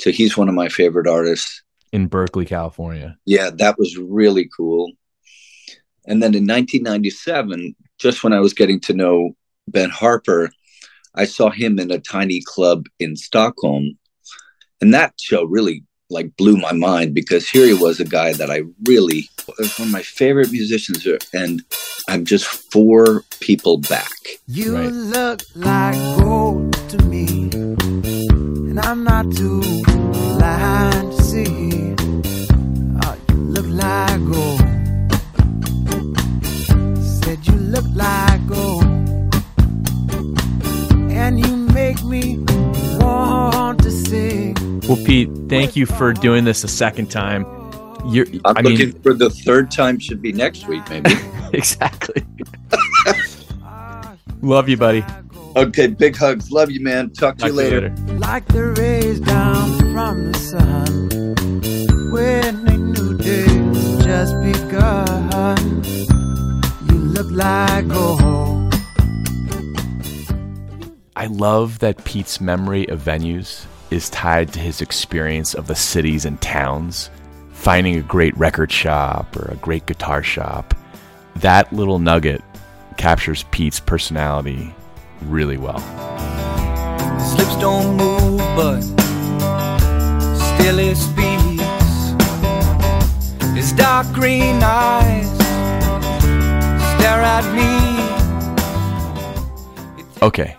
so 0.00 0.10
he's 0.10 0.36
one 0.36 0.48
of 0.48 0.54
my 0.54 0.68
favorite 0.68 1.08
artists 1.08 1.62
in 1.92 2.06
Berkeley, 2.06 2.44
California. 2.44 3.16
yeah 3.24 3.50
that 3.50 3.78
was 3.78 3.96
really 3.96 4.48
cool 4.56 4.92
and 6.06 6.22
then 6.22 6.34
in 6.34 6.46
1997 6.46 7.74
just 7.98 8.22
when 8.22 8.32
i 8.32 8.40
was 8.40 8.52
getting 8.52 8.80
to 8.80 8.92
know 8.92 9.32
ben 9.68 9.90
harper 9.90 10.50
i 11.14 11.24
saw 11.24 11.50
him 11.50 11.78
in 11.78 11.90
a 11.90 11.98
tiny 11.98 12.40
club 12.44 12.86
in 12.98 13.16
stockholm 13.16 13.96
and 14.80 14.92
that 14.94 15.12
show 15.20 15.44
really 15.44 15.84
like 16.10 16.34
blew 16.36 16.56
my 16.56 16.72
mind 16.72 17.14
because 17.14 17.48
here 17.48 17.66
he 17.66 17.74
was 17.74 18.00
a 18.00 18.04
guy 18.04 18.32
that 18.32 18.50
i 18.50 18.62
really 18.86 19.28
one 19.78 19.88
of 19.88 19.90
my 19.92 20.02
favorite 20.02 20.50
musicians 20.50 21.06
and 21.32 21.62
i'm 22.08 22.24
just 22.24 22.46
four 22.72 23.24
people 23.40 23.78
back 23.78 24.12
You 24.46 24.74
Right. 24.74 24.92
look 24.92 25.40
like 25.54 25.98
gold 26.18 26.72
to 26.92 26.98
me, 27.12 27.50
and 28.70 28.78
I'm 28.80 29.04
not 29.04 29.24
too 29.40 29.60
blind 30.38 31.12
to 31.12 31.22
see. 31.22 31.94
Oh, 33.04 33.14
you 33.28 33.36
look 33.54 33.68
like 33.84 34.20
gold. 34.32 34.60
Said 37.22 37.38
you 37.48 37.56
look 37.74 37.84
like 37.94 38.40
gold, 38.48 38.87
and 41.28 41.38
you 41.46 41.56
make 41.74 42.02
me 42.04 42.38
want 42.98 43.82
to 43.82 43.90
sing. 43.90 44.54
Well, 44.88 44.96
Pete, 45.04 45.28
thank 45.50 45.76
you 45.76 45.84
for 45.84 46.14
doing 46.14 46.44
this 46.44 46.64
a 46.64 46.68
second 46.68 47.10
time. 47.10 47.44
You're, 48.06 48.26
i'm 48.46 48.56
I 48.56 48.60
looking 48.62 48.92
mean, 48.92 49.02
for 49.02 49.12
the 49.12 49.28
third 49.28 49.70
time 49.70 49.98
should 49.98 50.22
be 50.22 50.32
next 50.32 50.66
week 50.66 50.88
maybe 50.88 51.10
exactly. 51.52 52.24
Love 54.40 54.68
you, 54.70 54.76
buddy. 54.78 55.04
okay 55.56 55.88
big 55.88 56.16
hugs 56.16 56.50
love 56.52 56.70
you 56.70 56.80
man 56.80 57.10
talk 57.10 57.34
to 57.36 57.40
Talk 57.42 57.48
you 57.50 57.54
later. 57.56 57.90
like 58.28 58.46
the 58.46 58.64
rays 58.78 59.20
down 59.20 59.78
from 59.92 60.32
the 60.32 60.38
sun 60.38 60.94
when 62.12 62.54
a 62.68 62.76
new 62.78 63.18
day's 63.18 64.04
just 64.04 64.34
begun. 64.40 65.82
You 66.88 66.98
look 67.16 67.30
like 67.30 67.88
gold. 67.88 68.37
I 71.18 71.26
love 71.26 71.80
that 71.80 72.04
Pete's 72.04 72.40
memory 72.40 72.88
of 72.88 73.00
venues 73.00 73.66
is 73.90 74.08
tied 74.08 74.52
to 74.52 74.60
his 74.60 74.80
experience 74.80 75.52
of 75.52 75.66
the 75.66 75.74
cities 75.74 76.24
and 76.24 76.40
towns, 76.40 77.10
finding 77.50 77.96
a 77.96 78.02
great 78.02 78.36
record 78.36 78.70
shop 78.70 79.36
or 79.36 79.50
a 79.50 79.56
great 79.56 79.84
guitar 79.86 80.22
shop. 80.22 80.76
That 81.34 81.72
little 81.72 81.98
nugget 81.98 82.40
captures 82.98 83.44
Pete's 83.50 83.80
personality 83.80 84.72
really 85.22 85.56
well. 85.56 85.80
Slips 87.18 87.56
don't 87.56 87.96
move, 87.96 88.38
but 88.54 88.80
still 90.38 90.78
it 90.78 90.94
speaks. 90.94 91.64
His 93.56 93.72
dark 93.72 94.06
green 94.12 94.60
eyes 94.62 95.28
stare 96.94 97.22
at 97.22 97.42
me. 97.56 97.66
Okay. 100.22 100.57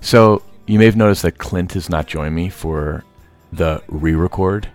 So 0.00 0.42
you 0.66 0.78
may 0.78 0.84
have 0.86 0.96
noticed 0.96 1.22
that 1.22 1.38
Clint 1.38 1.72
has 1.74 1.88
not 1.88 2.06
joined 2.06 2.34
me 2.34 2.48
for 2.48 3.04
the 3.52 3.82
re 3.88 4.14
record. 4.14 4.68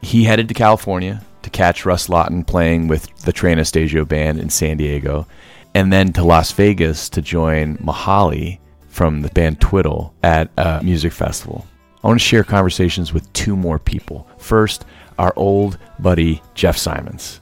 He 0.00 0.24
headed 0.24 0.48
to 0.48 0.54
California 0.54 1.24
to 1.42 1.50
catch 1.50 1.84
Russ 1.84 2.08
Lawton 2.08 2.44
playing 2.44 2.88
with 2.88 3.14
the 3.24 3.32
Trey 3.32 3.52
Anastasio 3.52 4.04
band 4.04 4.38
in 4.38 4.48
San 4.48 4.76
Diego, 4.76 5.26
and 5.74 5.92
then 5.92 6.12
to 6.14 6.24
Las 6.24 6.52
Vegas 6.52 7.08
to 7.10 7.22
join 7.22 7.76
Mihali 7.78 8.58
from 8.88 9.22
the 9.22 9.28
band 9.30 9.60
Twiddle 9.60 10.14
at 10.22 10.50
a 10.56 10.82
music 10.82 11.12
festival. 11.12 11.66
I 12.02 12.08
want 12.08 12.20
to 12.20 12.26
share 12.26 12.44
conversations 12.44 13.12
with 13.12 13.32
two 13.32 13.56
more 13.56 13.78
people. 13.78 14.28
First, 14.38 14.84
our 15.18 15.32
old 15.36 15.78
buddy 15.98 16.42
Jeff 16.54 16.76
Symonds. 16.76 17.40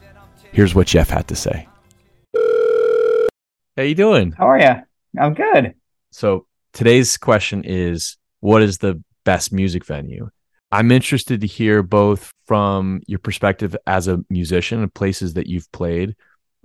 Here's 0.51 0.75
what 0.75 0.87
Jeff 0.87 1.09
had 1.09 1.27
to 1.29 1.35
say. 1.35 1.67
How 3.75 3.83
you 3.83 3.95
doing? 3.95 4.33
How 4.33 4.49
are 4.49 4.59
you? 4.59 5.19
I'm 5.19 5.33
good. 5.33 5.73
So 6.11 6.45
today's 6.73 7.17
question 7.17 7.63
is 7.63 8.17
what 8.39 8.61
is 8.61 8.79
the 8.79 9.01
best 9.23 9.51
music 9.51 9.85
venue? 9.85 10.29
I'm 10.71 10.91
interested 10.91 11.41
to 11.41 11.47
hear 11.47 11.83
both 11.83 12.33
from 12.45 13.01
your 13.05 13.19
perspective 13.19 13.75
as 13.85 14.07
a 14.07 14.23
musician 14.29 14.81
and 14.81 14.93
places 14.93 15.33
that 15.33 15.47
you've 15.47 15.71
played, 15.71 16.15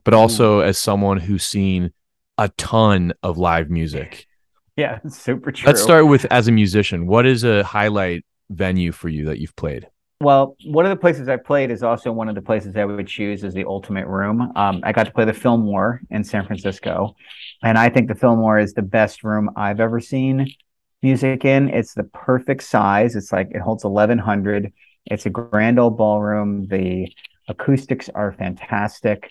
but 0.05 0.15
hmm. 0.15 0.21
also 0.21 0.61
as 0.61 0.79
someone 0.79 1.19
who's 1.19 1.45
seen 1.45 1.93
a 2.39 2.49
ton 2.51 3.13
of 3.23 3.39
live 3.39 3.71
music. 3.71 4.27
Yeah, 4.77 5.01
super 5.09 5.53
true. 5.53 5.67
Let's 5.67 5.83
start 5.83 6.07
with 6.07 6.27
as 6.31 6.49
a 6.49 6.53
musician. 6.53 7.07
What 7.07 7.27
is 7.27 7.45
a 7.45 7.65
highlight 7.65 8.25
venue 8.51 8.93
for 8.93 9.09
you 9.09 9.27
that 9.27 9.39
you've 9.39 9.57
played? 9.57 9.89
Well, 10.21 10.57
one 10.65 10.87
of 10.87 10.91
the 10.91 10.97
places 10.97 11.29
I 11.29 11.37
played 11.37 11.71
is 11.71 11.83
also 11.83 12.11
one 12.11 12.29
of 12.31 12.35
the 12.35 12.43
places 12.43 12.75
I 12.75 12.87
would 12.87 13.07
choose 13.07 13.45
as 13.45 13.53
the 13.53 13.67
ultimate 13.67 14.07
room. 14.07 14.51
Um, 14.57 14.81
I 14.83 14.93
got 14.93 15.05
to 15.05 15.13
play 15.13 15.27
the 15.27 15.35
Fillmore 15.35 16.01
in 16.11 16.25
San 16.25 16.47
Francisco, 16.47 17.15
and 17.63 17.77
I 17.77 17.91
think 17.91 18.09
the 18.09 18.15
Fillmore 18.15 18.59
is 18.59 18.73
the 18.73 18.83
best 18.83 19.25
room 19.25 19.51
I've 19.57 19.79
ever 19.79 20.01
seen 20.01 20.51
music 21.03 21.45
in. 21.45 21.69
It's 21.69 21.93
the 21.93 22.05
perfect 22.05 22.63
size. 22.63 23.15
It's 23.15 23.31
like 23.31 23.49
it 23.51 23.61
holds 23.61 23.85
1100. 23.85 24.73
It's 25.05 25.27
a 25.27 25.31
grand 25.31 25.79
old 25.79 25.99
ballroom. 25.99 26.67
The 26.67 27.13
acoustics 27.49 28.09
are 28.09 28.33
fantastic. 28.33 29.31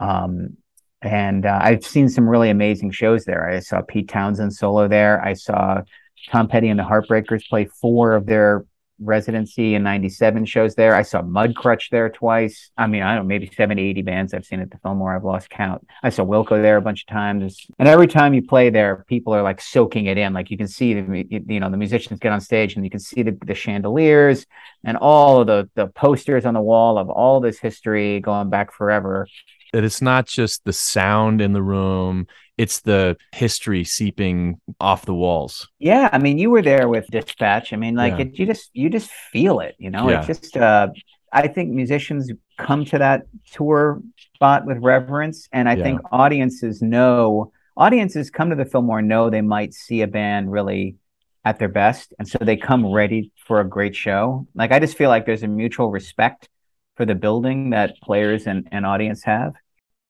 Um, 0.00 0.56
and 1.00 1.46
uh, 1.46 1.60
I've 1.62 1.84
seen 1.84 2.08
some 2.08 2.28
really 2.28 2.50
amazing 2.50 2.90
shows 2.90 3.24
there. 3.24 3.48
I 3.48 3.60
saw 3.60 3.82
Pete 3.82 4.08
Townshend 4.08 4.52
solo 4.52 4.88
there. 4.88 5.22
I 5.22 5.34
saw 5.34 5.82
Tom 6.30 6.48
Petty 6.48 6.68
and 6.68 6.78
the 6.78 6.84
Heartbreakers 6.84 7.48
play 7.48 7.66
four 7.66 8.14
of 8.14 8.26
their 8.26 8.64
residency 9.00 9.74
and 9.74 9.84
97 9.84 10.44
shows 10.46 10.74
there. 10.74 10.94
I 10.94 11.02
saw 11.02 11.22
Mudcrutch 11.22 11.90
there 11.90 12.08
twice. 12.08 12.70
I 12.76 12.86
mean, 12.86 13.02
I 13.02 13.14
don't 13.14 13.24
know, 13.24 13.28
maybe 13.28 13.50
70, 13.54 13.82
80 13.82 14.02
bands 14.02 14.34
I've 14.34 14.44
seen 14.44 14.60
at 14.60 14.70
the 14.70 14.78
Fillmore. 14.78 15.14
I've 15.14 15.24
lost 15.24 15.50
count. 15.50 15.86
I 16.02 16.10
saw 16.10 16.24
Wilco 16.24 16.60
there 16.60 16.76
a 16.76 16.82
bunch 16.82 17.02
of 17.02 17.06
times. 17.06 17.66
And 17.78 17.88
every 17.88 18.06
time 18.06 18.34
you 18.34 18.42
play 18.42 18.70
there, 18.70 19.04
people 19.08 19.34
are 19.34 19.42
like 19.42 19.60
soaking 19.60 20.06
it 20.06 20.18
in. 20.18 20.32
Like 20.32 20.50
you 20.50 20.56
can 20.56 20.68
see 20.68 20.94
the, 20.94 21.26
you 21.28 21.60
know, 21.60 21.70
the 21.70 21.76
musicians 21.76 22.20
get 22.20 22.32
on 22.32 22.40
stage 22.40 22.76
and 22.76 22.84
you 22.84 22.90
can 22.90 23.00
see 23.00 23.22
the, 23.22 23.36
the 23.44 23.54
chandeliers 23.54 24.46
and 24.84 24.96
all 24.96 25.44
the, 25.44 25.68
the 25.74 25.88
posters 25.88 26.46
on 26.46 26.54
the 26.54 26.60
wall 26.60 26.98
of 26.98 27.08
all 27.10 27.40
this 27.40 27.58
history 27.58 28.20
going 28.20 28.50
back 28.50 28.72
forever. 28.72 29.26
That 29.72 29.84
it's 29.84 30.02
not 30.02 30.26
just 30.26 30.64
the 30.64 30.72
sound 30.72 31.40
in 31.40 31.52
the 31.52 31.62
room, 31.62 32.28
it's 32.56 32.80
the 32.80 33.16
history 33.32 33.84
seeping 33.84 34.60
off 34.80 35.06
the 35.06 35.14
walls. 35.14 35.68
Yeah, 35.78 36.08
I 36.12 36.18
mean, 36.18 36.38
you 36.38 36.50
were 36.50 36.62
there 36.62 36.88
with 36.88 37.06
Dispatch. 37.08 37.72
I 37.72 37.76
mean, 37.76 37.94
like 37.96 38.14
Yeah. 38.14 38.26
it, 38.26 38.38
you 38.38 38.46
just 38.46 38.70
you 38.72 38.90
just 38.90 39.10
feel 39.10 39.60
it, 39.60 39.74
you 39.78 39.90
know. 39.90 40.08
Yeah. 40.08 40.18
It's 40.18 40.26
just 40.26 40.56
uh 40.56 40.88
I 41.32 41.48
think 41.48 41.70
musicians 41.70 42.30
come 42.58 42.84
to 42.86 42.98
that 42.98 43.22
tour 43.52 44.00
spot 44.34 44.66
with 44.66 44.78
reverence, 44.78 45.48
and 45.52 45.68
I 45.68 45.74
Yeah. 45.74 45.82
think 45.82 46.00
audiences 46.12 46.80
know 46.80 47.52
audiences 47.76 48.30
come 48.30 48.50
to 48.50 48.56
the 48.56 48.64
Fillmore 48.64 49.02
know 49.02 49.30
they 49.30 49.40
might 49.40 49.74
see 49.74 50.02
a 50.02 50.06
band 50.06 50.50
really 50.52 50.96
at 51.44 51.58
their 51.58 51.68
best, 51.68 52.14
and 52.18 52.26
so 52.26 52.38
they 52.40 52.56
come 52.56 52.90
ready 52.90 53.32
for 53.46 53.60
a 53.60 53.68
great 53.68 53.94
show. 53.96 54.46
Like 54.54 54.72
I 54.72 54.78
just 54.78 54.96
feel 54.96 55.10
like 55.10 55.26
there's 55.26 55.42
a 55.42 55.48
mutual 55.48 55.90
respect 55.90 56.48
for 56.96 57.04
the 57.04 57.14
building 57.16 57.70
that 57.70 58.00
players 58.02 58.46
and, 58.46 58.68
and 58.70 58.86
audience 58.86 59.24
have. 59.24 59.54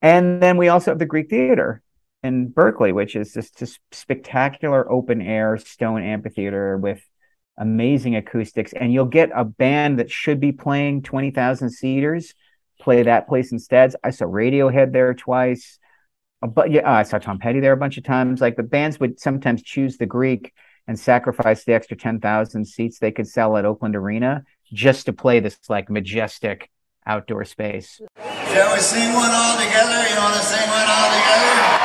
And 0.03 0.43
then 0.43 0.59
we 0.59 0.69
also 0.69 0.91
have 0.91 0.99
the 0.99 1.07
Greek 1.07 1.31
Theater 1.31 1.83
in 2.25 2.49
Berkeley, 2.49 2.93
which 2.93 3.15
is 3.15 3.35
just 3.35 3.59
this 3.59 3.79
spectacular 3.93 4.91
open 4.91 5.23
air 5.23 5.57
stone 5.59 6.03
amphitheater 6.03 6.77
with 6.77 7.01
amazing 7.59 8.17
acoustics. 8.17 8.73
And 8.73 8.93
you'll 8.93 9.05
get 9.05 9.31
a 9.35 9.45
band 9.45 9.99
that 9.99 10.11
should 10.11 10.41
be 10.41 10.51
playing 10.51 11.03
20,000 11.03 11.71
seaters 11.71 12.35
play 12.81 13.03
that 13.03 13.29
place 13.29 13.53
instead. 13.53 13.95
I 14.03 14.11
saw 14.11 14.27
Radiohead 14.27 14.93
there 14.93 15.15
twice. 15.15 15.79
But 16.41 16.71
yeah, 16.71 16.91
I 16.91 17.03
saw 17.05 17.19
Tom 17.19 17.39
Petty 17.39 17.61
there 17.61 17.73
a 17.73 17.77
bunch 17.77 17.97
of 17.97 18.05
times. 18.05 18.41
Like 18.41 18.57
the 18.57 18.63
bands 18.63 19.01
would 19.01 19.19
sometimes 19.19 19.63
choose 19.63 19.97
the 19.97 20.07
Greek 20.07 20.53
and 20.87 20.99
sacrifice 20.99 21.65
the 21.65 21.73
extra 21.73 21.97
10,000 21.97 22.65
seats 22.67 22.99
they 22.99 23.13
could 23.13 23.27
sell 23.27 23.57
at 23.57 23.65
Oakland 23.65 23.97
Arena 23.97 24.45
just 24.73 25.07
to 25.07 25.13
play 25.13 25.41
this 25.41 25.59
like 25.69 25.89
majestic 25.89 26.71
outdoor 27.07 27.45
space. 27.45 28.01
Shall 28.19 28.75
we 28.75 28.81
sing 28.81 29.13
one 29.15 29.31
all 29.31 29.57
together? 29.57 30.09
You 30.11 30.17
want 30.17 30.37
to 30.37 30.43
sing 30.43 30.69
one 30.69 30.87
all 30.89 31.11
together? 31.11 31.84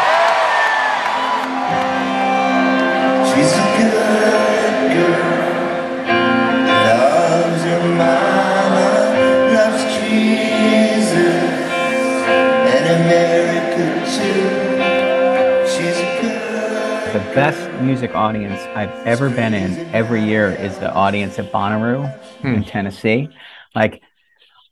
The 17.13 17.19
best 17.33 17.81
music 17.81 18.13
audience 18.13 18.59
I've 18.75 18.91
ever 19.07 19.29
been 19.29 19.53
in 19.53 19.71
every 19.95 20.23
year 20.23 20.51
is 20.51 20.77
the 20.79 20.93
audience 20.93 21.39
at 21.39 21.51
Bonnaroo 21.51 22.05
in 22.43 22.55
hmm. 22.55 22.61
Tennessee. 22.63 23.29
Like 23.73 24.01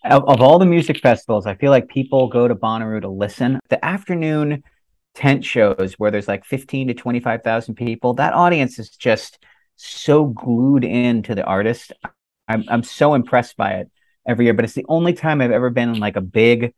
of, 0.04 0.28
of 0.28 0.42
all 0.42 0.60
the 0.60 0.66
music 0.66 1.00
festivals, 1.00 1.46
I 1.46 1.56
feel 1.56 1.72
like 1.72 1.88
people 1.88 2.28
go 2.28 2.48
to 2.48 2.56
Bonnaroo 2.56 3.02
to 3.02 3.10
listen. 3.10 3.60
The 3.70 3.84
afternoon 3.84 4.64
tent 5.18 5.44
shows 5.44 5.96
where 5.98 6.12
there's 6.12 6.28
like 6.28 6.46
15 6.46 6.90
to 6.90 6.94
25,000 6.94 7.76
people, 7.76 8.14
that 8.14 8.34
audience 8.34 8.78
is 8.78 8.92
just 8.92 9.44
so 9.76 10.26
glued 10.26 10.84
in 10.84 11.24
to 11.24 11.36
the 11.36 11.44
artist. 11.44 11.92
I'm 12.48 12.64
I'm 12.68 12.84
so 12.84 13.16
impressed 13.16 13.58
by 13.58 13.74
it 13.74 13.92
every 14.28 14.46
year, 14.46 14.54
but 14.54 14.64
it's 14.64 14.76
the 14.76 14.86
only 14.88 15.14
time 15.14 15.42
I've 15.42 15.52
ever 15.52 15.70
been 15.70 15.90
in 15.90 16.00
like 16.00 16.16
a 16.16 16.22
big 16.22 16.74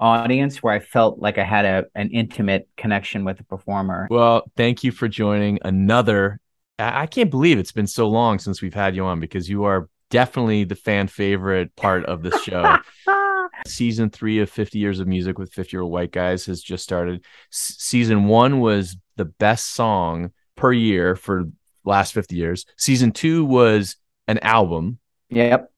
audience 0.00 0.62
where 0.62 0.74
I 0.74 0.80
felt 0.80 1.20
like 1.20 1.38
I 1.38 1.44
had 1.44 1.64
a 1.64 1.86
an 1.94 2.10
intimate 2.10 2.68
connection 2.76 3.24
with 3.24 3.38
the 3.38 3.44
performer. 3.44 4.08
Well, 4.10 4.50
thank 4.56 4.82
you 4.82 4.90
for 4.90 5.06
joining 5.06 5.60
another. 5.62 6.40
I 6.78 7.02
I 7.02 7.06
can't 7.06 7.30
believe 7.30 7.58
it's 7.58 7.72
been 7.72 7.86
so 7.86 8.08
long 8.08 8.40
since 8.40 8.60
we've 8.60 8.74
had 8.74 8.96
you 8.96 9.04
on 9.04 9.20
because 9.20 9.48
you 9.48 9.64
are 9.64 9.88
definitely 10.10 10.64
the 10.64 10.74
fan 10.74 11.06
favorite 11.06 11.74
part 11.76 12.04
of 12.06 12.22
the 12.22 12.36
show. 12.38 12.78
season 13.66 14.10
three 14.10 14.40
of 14.40 14.50
50 14.50 14.78
Years 14.78 15.00
of 15.00 15.06
Music 15.06 15.38
with 15.38 15.52
50 15.52 15.76
Year 15.76 15.82
Old 15.82 15.92
White 15.92 16.12
Guys 16.12 16.46
has 16.46 16.62
just 16.62 16.84
started. 16.84 17.24
S- 17.52 17.76
season 17.78 18.24
one 18.26 18.60
was 18.60 18.96
the 19.16 19.24
best 19.24 19.70
song 19.70 20.32
per 20.56 20.72
year 20.72 21.16
for 21.16 21.44
last 21.84 22.12
50 22.12 22.36
years. 22.36 22.66
Season 22.76 23.12
two 23.12 23.44
was 23.44 23.96
an 24.28 24.38
album. 24.38 24.98
Yep. 25.30 25.70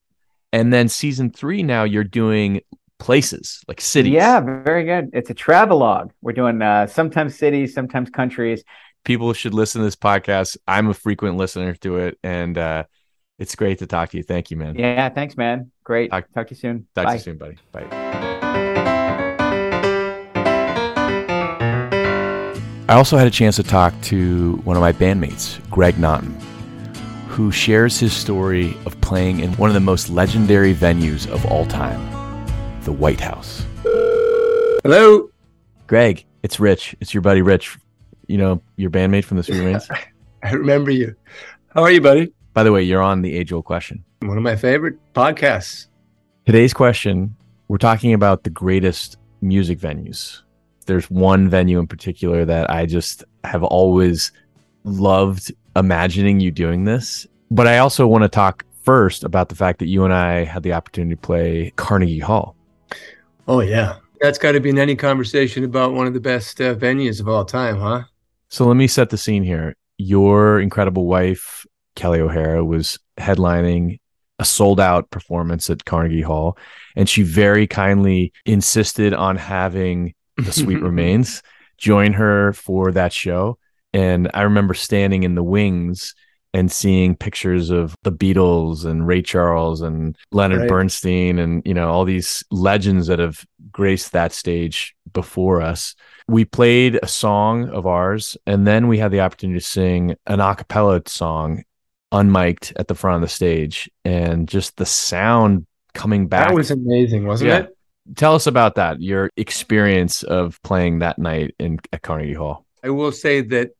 And 0.52 0.72
then 0.72 0.88
season 0.88 1.30
three, 1.30 1.62
now 1.62 1.84
you're 1.84 2.04
doing 2.04 2.60
places 2.98 3.64
like 3.66 3.80
cities. 3.80 4.12
Yeah, 4.12 4.40
very 4.40 4.84
good. 4.84 5.10
It's 5.12 5.30
a 5.30 5.34
travelogue. 5.34 6.12
We're 6.20 6.32
doing 6.32 6.62
uh, 6.62 6.86
sometimes 6.86 7.36
cities, 7.36 7.74
sometimes 7.74 8.10
countries. 8.10 8.62
People 9.04 9.32
should 9.32 9.54
listen 9.54 9.80
to 9.80 9.84
this 9.84 9.96
podcast. 9.96 10.56
I'm 10.68 10.88
a 10.88 10.94
frequent 10.94 11.36
listener 11.36 11.74
to 11.76 11.96
it. 11.96 12.18
And 12.22 12.56
uh, 12.56 12.84
it's 13.38 13.56
great 13.56 13.80
to 13.80 13.86
talk 13.86 14.10
to 14.10 14.18
you. 14.18 14.22
Thank 14.22 14.52
you, 14.52 14.56
man. 14.56 14.76
Yeah, 14.76 15.08
thanks, 15.08 15.36
man. 15.36 15.71
Great. 15.92 16.11
Talk- 16.11 16.24
Talk, 16.33 16.46
to 16.46 16.55
you 16.55 16.59
soon. 16.59 16.87
Talk 16.94 17.05
Bye. 17.05 17.11
to 17.11 17.16
you 17.18 17.22
soon, 17.22 17.37
buddy. 17.37 17.59
Bye. 17.70 17.87
I 22.88 22.94
also 22.94 23.18
had 23.18 23.26
a 23.26 23.31
chance 23.31 23.57
to 23.57 23.62
talk 23.62 23.92
to 24.05 24.57
one 24.64 24.74
of 24.74 24.81
my 24.81 24.92
bandmates, 24.94 25.61
Greg 25.70 25.98
Naughton, 25.98 26.31
who 27.28 27.52
shares 27.52 28.00
his 28.00 28.14
story 28.14 28.74
of 28.87 28.98
playing 29.02 29.40
in 29.40 29.52
one 29.59 29.68
of 29.68 29.74
the 29.74 29.81
most 29.81 30.09
legendary 30.09 30.74
venues 30.74 31.31
of 31.31 31.44
all 31.44 31.66
time, 31.66 32.00
the 32.85 32.92
White 32.92 33.20
House. 33.20 33.62
Hello. 34.85 35.28
Greg, 35.88 36.24
it's 36.42 36.59
Rich. 36.59 36.96
It's 37.00 37.12
your 37.12 37.20
buddy 37.20 37.42
Rich. 37.42 37.76
You 38.28 38.38
know, 38.38 38.62
your 38.76 38.88
bandmate 38.88 39.24
from 39.26 39.37
the 39.37 39.42
Three 39.42 39.61
Rings. 39.61 39.87
I 40.42 40.52
remember 40.52 40.90
you. 40.90 41.14
How 41.74 41.83
are 41.83 41.90
you, 41.90 42.00
buddy? 42.00 42.33
By 42.54 42.62
the 42.62 42.72
way, 42.72 42.82
you're 42.82 43.02
on 43.02 43.22
the 43.22 43.34
age 43.34 43.52
old 43.52 43.64
question. 43.64 44.04
One 44.20 44.36
of 44.36 44.42
my 44.42 44.56
favorite 44.56 44.96
podcasts. 45.14 45.86
Today's 46.44 46.74
question 46.74 47.34
we're 47.68 47.78
talking 47.78 48.12
about 48.12 48.44
the 48.44 48.50
greatest 48.50 49.16
music 49.40 49.78
venues. 49.78 50.42
There's 50.86 51.10
one 51.10 51.48
venue 51.48 51.78
in 51.78 51.86
particular 51.86 52.44
that 52.44 52.68
I 52.68 52.84
just 52.84 53.24
have 53.44 53.62
always 53.62 54.32
loved 54.84 55.52
imagining 55.74 56.40
you 56.40 56.50
doing 56.50 56.84
this. 56.84 57.26
But 57.50 57.66
I 57.66 57.78
also 57.78 58.06
want 58.06 58.24
to 58.24 58.28
talk 58.28 58.66
first 58.82 59.24
about 59.24 59.48
the 59.48 59.54
fact 59.54 59.78
that 59.78 59.86
you 59.86 60.04
and 60.04 60.12
I 60.12 60.44
had 60.44 60.62
the 60.62 60.74
opportunity 60.74 61.14
to 61.14 61.20
play 61.20 61.72
Carnegie 61.76 62.18
Hall. 62.18 62.56
Oh 63.48 63.60
yeah, 63.60 63.96
that's 64.20 64.38
got 64.38 64.52
to 64.52 64.60
be 64.60 64.70
in 64.70 64.78
any 64.78 64.96
conversation 64.96 65.64
about 65.64 65.94
one 65.94 66.06
of 66.06 66.14
the 66.14 66.20
best 66.20 66.60
uh, 66.60 66.74
venues 66.74 67.20
of 67.20 67.28
all 67.28 67.44
time, 67.44 67.78
huh? 67.78 68.02
So 68.48 68.66
let 68.66 68.76
me 68.76 68.86
set 68.86 69.10
the 69.10 69.16
scene 69.16 69.42
here. 69.42 69.74
Your 69.96 70.60
incredible 70.60 71.06
wife, 71.06 71.62
Kelli 71.96 72.18
O'Hara, 72.18 72.64
was 72.64 72.98
headlining 73.18 73.98
a 74.38 74.44
sold 74.44 74.81
out 74.81 75.11
performance 75.11 75.70
at 75.70 75.85
Carnegie 75.85 76.22
Hall, 76.22 76.57
and 76.96 77.09
she 77.09 77.22
very 77.22 77.66
kindly 77.66 78.33
insisted 78.44 79.14
on 79.14 79.37
having 79.37 80.14
the 80.37 80.52
Sweet 80.52 80.81
Remains 80.83 81.42
join 81.78 82.12
her 82.12 82.52
for 82.52 82.92
that 82.92 83.12
show. 83.12 83.59
And 83.92 84.31
I 84.33 84.42
remember 84.42 84.72
standing 84.72 85.24
in 85.24 85.35
the 85.35 85.42
wings 85.42 86.14
and 86.55 86.70
seeing 86.70 87.16
pictures 87.16 87.70
of 87.70 87.96
the 88.02 88.12
Beatles 88.12 88.85
and 88.85 89.07
Ray 89.07 89.22
Charles 89.22 89.81
and 89.81 90.16
Leonard 90.31 90.61
Right. 90.61 90.68
Bernstein 90.68 91.38
and 91.38 91.62
you 91.64 91.74
know 91.74 91.90
all 91.90 92.05
these 92.05 92.44
legends 92.50 93.07
that 93.07 93.18
have 93.18 93.44
graced 93.70 94.12
that 94.12 94.33
stage 94.33 94.94
before 95.12 95.61
us. 95.61 95.94
We 96.28 96.44
played 96.44 96.98
a 97.02 97.09
song 97.09 97.68
of 97.70 97.87
ours 97.87 98.37
and 98.46 98.66
then 98.66 98.88
we 98.88 98.98
had 98.98 99.11
the 99.11 99.20
opportunity 99.20 99.59
to 99.59 99.64
sing 99.64 100.16
an 100.26 100.40
a 100.40 100.55
cappella 100.55 101.02
song 101.07 101.64
unmiked 102.12 102.72
at 102.77 102.88
the 102.88 102.94
front 102.94 103.16
of 103.16 103.20
the 103.22 103.35
stage 103.35 103.90
and 104.05 104.46
just 104.46 104.77
the 104.77 104.87
sound 104.87 105.66
coming 105.94 106.29
back 106.29 106.48
That 106.48 106.55
was 106.55 106.70
amazing, 106.70 107.27
wasn't 107.27 107.48
Yeah. 107.48 107.59
it? 107.59 107.77
Tell 108.16 108.35
us 108.35 108.46
about 108.46 108.75
that, 108.77 109.01
your 109.01 109.31
experience 109.37 110.22
of 110.22 110.61
playing 110.62 110.98
that 111.01 111.18
night 111.18 111.55
in 111.59 111.79
at 111.92 112.03
Carnegie 112.03 112.35
Hall. 112.35 112.66
I 112.83 112.90
will 112.90 113.12
say 113.12 113.40
that 113.42 113.70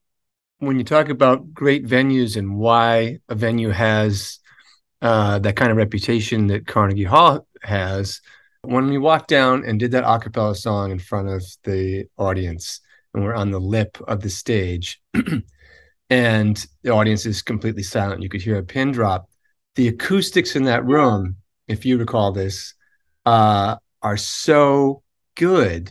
when 0.59 0.79
you 0.79 0.85
talk 0.85 1.09
about 1.09 1.53
great 1.53 1.85
venues 1.85 2.37
and 2.37 2.57
why 2.57 3.19
a 3.29 3.35
venue 3.35 3.71
has 3.71 4.39
uh, 5.03 5.41
that 5.41 5.57
kind 5.57 5.73
of 5.73 5.77
reputation 5.77 6.47
that 6.47 6.67
Carnegie 6.69 7.03
Hall 7.03 7.47
has, 7.63 8.21
when 8.63 8.89
we 8.89 8.97
walked 8.97 9.27
down 9.27 9.65
and 9.65 9.81
did 9.81 9.91
that 9.91 10.05
a 10.09 10.19
cappella 10.21 10.55
song 10.55 10.93
in 10.93 11.01
front 11.01 11.29
of 11.29 11.43
the 11.65 12.07
audience, 12.17 12.81
and 13.13 13.25
we're 13.25 13.35
on 13.35 13.51
the 13.51 13.59
lip 13.59 13.99
of 14.07 14.21
the 14.21 14.31
stage, 14.31 15.01
and 16.13 16.67
the 16.83 16.91
audience 16.91 17.25
is 17.25 17.41
completely 17.41 17.83
silent, 17.83 18.21
you 18.21 18.29
could 18.29 18.43
hear 18.43 18.59
a 18.59 18.63
pin 18.63 18.93
drop. 18.93 19.31
The 19.77 19.89
acoustics 19.89 20.57
in 20.57 20.65
that 20.65 20.85
room, 20.85 21.37
if 21.69 21.87
you 21.87 21.97
recall 21.97 22.33
this, 22.33 22.75
uh, 23.25 23.77
are 24.03 24.19
so 24.19 25.03
good. 25.37 25.91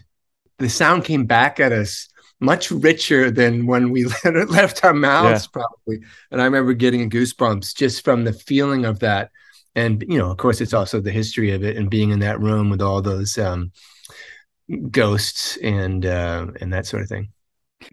The 0.60 0.70
sound 0.70 1.06
came 1.06 1.26
back 1.26 1.60
at 1.60 1.72
us 1.72 2.08
much 2.40 2.70
richer 2.70 3.32
than 3.32 3.66
when 3.66 3.90
we 3.90 4.06
left 4.26 4.86
our 4.86 4.94
mouths, 4.94 5.48
probably. 5.48 6.02
And 6.30 6.40
I 6.40 6.46
remember 6.46 6.74
getting 6.74 7.10
goosebumps 7.10 7.74
just 7.74 8.04
from 8.04 8.24
the 8.24 8.34
feeling 8.34 8.86
of 8.86 9.00
that. 9.00 9.32
And 9.74 10.06
you 10.08 10.20
know, 10.20 10.30
of 10.30 10.38
course, 10.38 10.62
it's 10.62 10.76
also 10.76 11.02
the 11.02 11.12
history 11.12 11.50
of 11.50 11.64
it 11.64 11.78
and 11.78 11.90
being 11.90 12.12
in 12.12 12.20
that 12.20 12.40
room 12.40 12.70
with 12.70 12.82
all 12.84 13.02
those 13.02 13.40
um, 13.40 13.72
ghosts 14.92 15.58
and 15.64 16.06
uh, 16.06 16.46
and 16.62 16.72
that 16.74 16.86
sort 16.86 17.02
of 17.02 17.10
thing. 17.10 17.30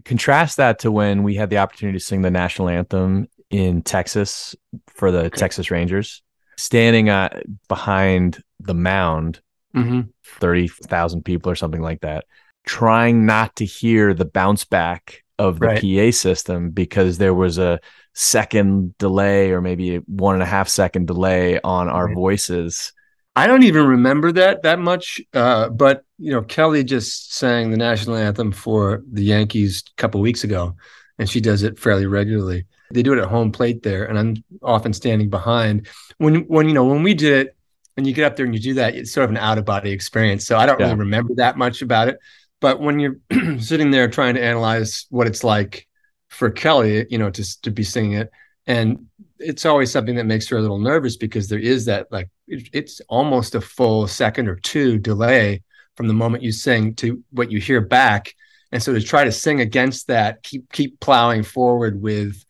Contrast 0.05 0.57
that 0.59 0.79
to 0.81 0.91
when 0.93 1.23
we 1.23 1.35
had 1.35 1.51
the 1.51 1.59
opportunity 1.59 1.99
to 1.99 2.05
sing 2.05 2.23
the 2.23 2.31
national 2.31 2.69
anthem 2.69 3.27
in 3.51 3.83
Texas 3.83 4.55
for 4.89 5.11
the 5.11 5.31
Texas 5.31 5.71
Rangers, 5.71 6.23
standing 6.57 7.09
uh, 7.09 7.41
behind 7.69 8.43
the 8.61 8.75
mound, 8.75 9.41
Mhm. 9.75 10.09
30,000 10.25 11.25
people 11.25 11.51
or 11.51 11.55
something 11.55 11.83
like 11.83 12.01
that, 12.01 12.25
trying 12.67 13.27
not 13.27 13.55
to 13.57 13.65
hear 13.65 14.15
the 14.15 14.25
bounce 14.25 14.65
back 14.65 15.23
of 15.39 15.61
the 15.61 15.67
Right. 15.67 15.81
PA 15.81 16.11
system 16.11 16.71
because 16.71 17.19
there 17.19 17.35
was 17.35 17.59
a 17.59 17.79
second 18.15 18.97
delay 18.99 19.53
or 19.53 19.61
maybe 19.61 19.97
one 20.07 20.35
and 20.35 20.43
a 20.43 20.47
half 20.47 20.69
second 20.69 21.07
delay 21.07 21.61
on 21.63 21.89
our 21.89 22.07
Right. 22.07 22.15
voices. 22.15 22.93
I 23.39 23.47
don't 23.47 23.63
even 23.63 23.87
remember 23.87 24.33
that 24.33 24.63
that 24.63 24.79
much. 24.81 25.21
Uh, 25.33 25.69
but 25.69 26.05
you 26.19 26.33
know, 26.33 26.43
Kelli 26.43 26.85
just 26.85 27.35
sang 27.35 27.71
the 27.71 27.77
national 27.77 28.17
anthem 28.17 28.51
for 28.53 29.03
the 29.13 29.23
Yankees 29.23 29.85
a 29.97 30.01
couple 30.01 30.21
weeks 30.21 30.43
ago, 30.45 30.75
and 31.19 31.29
she 31.31 31.41
does 31.41 31.63
it 31.63 31.79
fairly 31.79 32.07
regularly. 32.07 32.67
They 32.91 33.03
do 33.03 33.13
it 33.13 33.19
at 33.19 33.29
home 33.29 33.53
plate 33.53 33.83
there, 33.83 34.05
and 34.07 34.19
I'm 34.19 34.45
often 34.63 34.93
standing 34.93 35.31
behind. 35.31 35.87
When 36.19 36.41
when 36.47 36.67
you 36.69 36.75
know 36.75 36.85
when 36.85 37.03
we 37.03 37.15
did 37.15 37.47
it, 37.47 37.57
and 37.97 38.07
you 38.07 38.13
get 38.13 38.25
up 38.25 38.35
there 38.37 38.47
and 38.47 38.55
you 38.55 38.61
do 38.61 38.75
that, 38.75 38.97
it's 38.97 39.13
sort 39.13 39.25
of 39.25 39.31
an 39.31 39.37
out 39.37 39.59
of 39.59 39.65
body 39.65 39.93
experience. 39.93 40.45
So 40.47 40.57
I 40.59 40.67
don't 40.67 40.79
Yeah. 40.81 40.87
really 40.87 40.99
remember 40.99 41.35
that 41.37 41.57
much 41.57 41.81
about 41.83 42.09
it. 42.09 42.19
But 42.61 42.81
when 42.81 42.99
you're 42.99 43.19
sitting 43.61 43.93
there 43.93 44.09
trying 44.09 44.35
to 44.35 44.43
analyze 44.43 45.07
what 45.11 45.29
it's 45.29 45.45
like 45.45 45.87
for 46.29 46.51
Kelli, 46.51 47.07
you 47.09 47.19
know, 47.19 47.31
to 47.31 47.61
to 47.63 47.71
be 47.71 47.85
singing 47.85 48.15
it, 48.15 48.31
and 48.67 49.07
it's 49.39 49.65
always 49.67 49.91
something 49.91 50.17
that 50.17 50.25
makes 50.27 50.49
her 50.49 50.57
a 50.57 50.61
little 50.61 50.79
nervous 50.79 51.17
because 51.17 51.49
there 51.49 51.59
is 51.59 51.85
that 51.87 52.07
like 52.11 52.29
it- 52.47 52.69
it's 52.73 53.01
almost 53.09 53.55
a 53.55 53.61
full 53.61 54.07
second 54.07 54.49
or 54.49 54.57
two 54.57 54.99
delay 54.99 55.63
from 55.97 56.09
the 56.09 56.15
moment 56.15 56.43
you 56.43 56.53
sing 56.53 56.95
to 56.97 57.23
what 57.31 57.51
you 57.51 57.59
hear 57.61 57.81
back. 57.81 58.35
And 58.73 58.83
so 58.83 58.93
to 58.93 59.01
try 59.01 59.25
to 59.25 59.33
sing 59.33 59.61
against 59.61 60.07
that 60.09 60.43
keep 60.43 60.71
keep 60.73 61.01
plowing 61.01 61.43
forward 61.43 62.01
with 62.03 62.45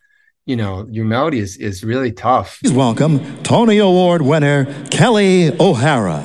you 0.45 0.55
know 0.55 0.87
your 0.91 1.05
melody 1.05 1.39
is 1.39 1.57
is 1.57 1.83
really 1.83 2.11
tough. 2.11 2.59
Please 2.63 2.73
welcome 2.73 3.19
Tony 3.43 3.77
Award 3.77 4.21
winner 4.21 4.65
Kelli 4.89 5.57
O'Hara. 5.59 6.23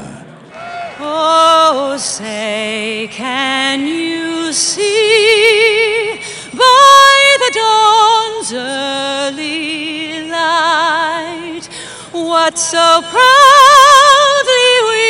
Oh, 1.01 1.97
say, 1.99 3.09
can 3.13 3.87
you 3.87 4.53
see? 4.53 6.19
By 6.53 7.14
the 7.45 7.51
dawn's 7.59 8.53
early 8.53 10.29
light 10.31 11.69
what 12.13 12.57
so 12.59 13.03
proudly 13.03 14.71
we 14.89 15.07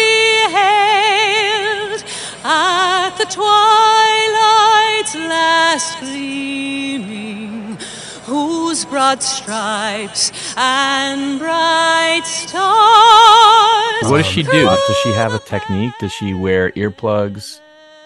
hailed 0.50 2.02
at 2.44 3.10
the 3.18 3.24
twilight's 3.26 5.14
last 5.14 6.00
gleaming? 6.00 7.78
Whose 8.24 8.84
broad 8.86 9.22
stripes 9.22 10.32
and 10.56 11.38
bright 11.38 12.22
stars 12.24 14.10
What 14.10 14.18
does 14.22 14.26
she 14.26 14.42
do? 14.42 14.64
Does 14.64 14.96
she 15.02 15.12
have 15.12 15.34
a 15.34 15.38
technique? 15.38 15.92
Does 16.00 16.12
she 16.12 16.34
wear 16.34 16.70
earplugs? 16.70 17.60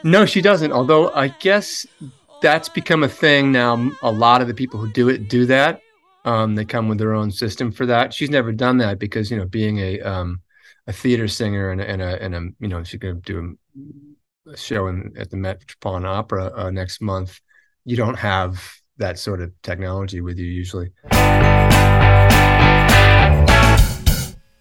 no 0.05 0.25
she 0.25 0.41
doesn't 0.41 0.71
although 0.71 1.11
i 1.13 1.27
guess 1.27 1.85
that's 2.41 2.69
become 2.69 3.03
a 3.03 3.09
thing 3.09 3.53
now 3.53 3.91
a 4.03 4.11
lot 4.11 4.41
of 4.41 4.49
the 4.49 4.55
people 4.55 4.79
who 4.79 4.91
do 4.93 5.09
it 5.09 5.29
do 5.29 5.47
that 5.47 5.81
um, 6.25 6.55
they 6.55 6.65
come 6.65 6.89
with 6.89 6.99
their 6.99 7.15
own 7.15 7.31
system 7.31 7.71
for 7.73 7.87
that 7.87 8.13
she's 8.13 8.31
never 8.31 8.53
done 8.53 8.79
that 8.79 8.99
because 8.99 9.31
you 9.31 9.37
know 9.37 9.47
being 9.47 9.79
a 9.79 10.01
um, 10.01 10.41
a 10.87 10.93
theater 10.93 11.29
singer 11.29 11.71
and 11.71 11.81
a, 11.81 11.89
and 11.89 12.03
a, 12.03 12.23
and 12.23 12.35
a 12.35 12.41
you 12.61 12.69
know 12.69 12.83
she's 12.83 13.01
to 13.01 13.15
do 13.15 13.57
a, 14.49 14.57
show 14.57 14.87
in, 14.87 15.13
at 15.19 15.31
the 15.31 15.37
metropolitan 15.37 16.07
opera 16.07 16.51
uh, 16.57 16.71
next 16.71 17.03
month 17.03 17.41
you 17.85 17.97
don't 17.97 18.19
have 18.19 18.65
that 18.97 19.19
sort 19.19 19.41
of 19.41 19.53
technology 19.63 20.21
with 20.21 20.39
you 20.39 20.47
usually 20.47 20.91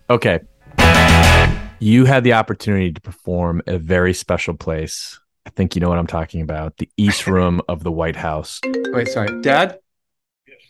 Okay. 0.09 0.39
You 1.79 2.05
had 2.05 2.23
the 2.23 2.33
opportunity 2.33 2.93
to 2.93 3.01
perform 3.01 3.61
a 3.67 3.77
very 3.77 4.13
special 4.13 4.53
place. 4.53 5.19
I 5.47 5.49
think 5.51 5.75
you 5.75 5.79
know 5.79 5.87
what 5.87 5.97
I'm 5.97 6.07
talking 6.07 6.41
about 6.41 6.75
the 6.75 6.89
East 6.97 7.25
Room 7.35 7.61
of 7.69 7.81
the 7.81 7.91
White 7.91 8.17
House. 8.17 8.59
Wait, 8.65 9.07
sorry, 9.07 9.41
Dad. 9.41 9.79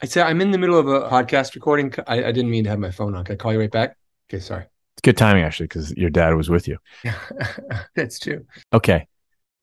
I 0.03 0.05
said 0.05 0.27
I'm 0.27 0.39
in 0.39 0.51
the 0.51 0.59
middle 0.59 0.77
of 0.77 0.87
a 0.87 1.09
podcast 1.09 1.55
recording. 1.55 1.91
I, 2.05 2.25
I 2.25 2.31
didn't 2.31 2.51
mean 2.51 2.63
to 2.65 2.69
have 2.69 2.77
my 2.77 2.91
phone 2.91 3.15
on. 3.15 3.25
Can 3.25 3.33
I 3.33 3.37
call 3.37 3.51
you 3.51 3.59
right 3.59 3.71
back? 3.71 3.97
Okay, 4.29 4.39
sorry. 4.39 4.65
It's 4.93 5.01
good 5.01 5.17
timing, 5.17 5.43
actually, 5.43 5.65
because 5.65 5.91
your 5.93 6.11
dad 6.11 6.35
was 6.35 6.47
with 6.47 6.67
you. 6.67 6.77
That's 7.95 8.19
true. 8.19 8.45
Okay. 8.71 9.07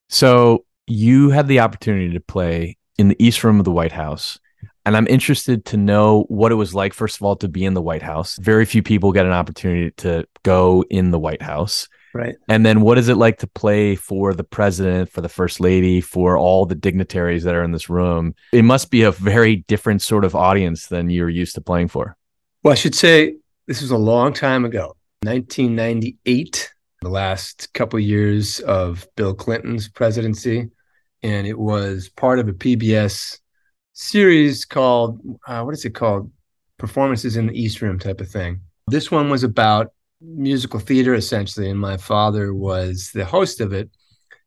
So 0.09 0.65
you 0.85 1.29
had 1.29 1.47
the 1.47 1.61
opportunity 1.61 2.11
to 2.11 2.19
play 2.19 2.77
in 2.97 3.07
the 3.07 3.15
East 3.17 3.41
Room 3.41 3.59
of 3.59 3.63
the 3.63 3.71
White 3.71 3.93
House. 3.93 4.37
And 4.85 4.97
I'm 4.97 5.07
interested 5.07 5.63
to 5.67 5.77
know 5.77 6.25
what 6.27 6.51
it 6.51 6.55
was 6.55 6.75
like, 6.75 6.93
first 6.93 7.15
of 7.15 7.21
all, 7.21 7.37
to 7.37 7.47
be 7.47 7.63
in 7.63 7.73
the 7.73 7.81
White 7.81 8.03
House. 8.03 8.35
Very 8.35 8.65
few 8.65 8.83
people 8.83 9.13
get 9.13 9.25
an 9.25 9.31
opportunity 9.31 9.91
to 9.97 10.27
go 10.43 10.83
in 10.89 11.11
the 11.11 11.19
White 11.19 11.41
House. 11.41 11.87
Right. 12.15 12.37
And 12.47 12.65
then 12.65 12.79
what 12.79 12.97
is 12.97 13.09
it 13.09 13.17
like 13.17 13.39
to 13.39 13.47
play 13.47 13.97
for 13.97 14.33
the 14.33 14.45
president, 14.45 15.11
for 15.11 15.19
the 15.19 15.27
first 15.27 15.59
lady, 15.59 15.99
for 15.99 16.37
all 16.37 16.65
the 16.65 16.73
dignitaries 16.73 17.43
that 17.43 17.55
are 17.55 17.61
in 17.61 17.73
this 17.73 17.89
room? 17.89 18.35
It 18.53 18.61
must 18.61 18.89
be 18.89 19.03
a 19.03 19.11
very 19.11 19.57
different 19.67 20.01
sort 20.01 20.23
of 20.23 20.33
audience 20.33 20.87
than 20.87 21.09
you're 21.09 21.29
used 21.29 21.55
to 21.55 21.61
playing 21.61 21.89
for. 21.89 22.15
Well, 22.63 22.71
I 22.71 22.75
should 22.75 22.95
say 22.95 23.35
this 23.67 23.81
was 23.81 23.91
a 23.91 23.97
long 23.97 24.31
time 24.31 24.63
ago, 24.63 24.95
1998, 25.23 26.71
the 27.01 27.09
last 27.09 27.73
couple 27.73 27.99
years 27.99 28.61
of 28.61 29.05
Bill 29.17 29.33
Clinton's 29.33 29.89
presidency, 29.89 30.69
and 31.21 31.45
it 31.45 31.59
was 31.59 32.07
part 32.07 32.39
of 32.39 32.47
a 32.47 32.53
PBS 32.53 33.41
series 33.91 34.63
called 34.63 35.19
uh, 35.47 35.63
what 35.63 35.73
is 35.73 35.83
it 35.83 35.91
called? 35.91 36.31
Performances 36.77 37.35
in 37.35 37.47
the 37.47 37.61
East 37.61 37.81
Room 37.81 37.99
type 37.99 38.21
of 38.21 38.29
thing. 38.29 38.61
This 38.87 39.11
one 39.11 39.29
was 39.29 39.43
about 39.43 39.91
musical 40.25 40.79
theater 40.79 41.13
essentially, 41.13 41.69
and 41.69 41.79
my 41.79 41.97
father 41.97 42.53
was 42.53 43.11
the 43.13 43.25
host 43.25 43.61
of 43.61 43.73
it, 43.73 43.89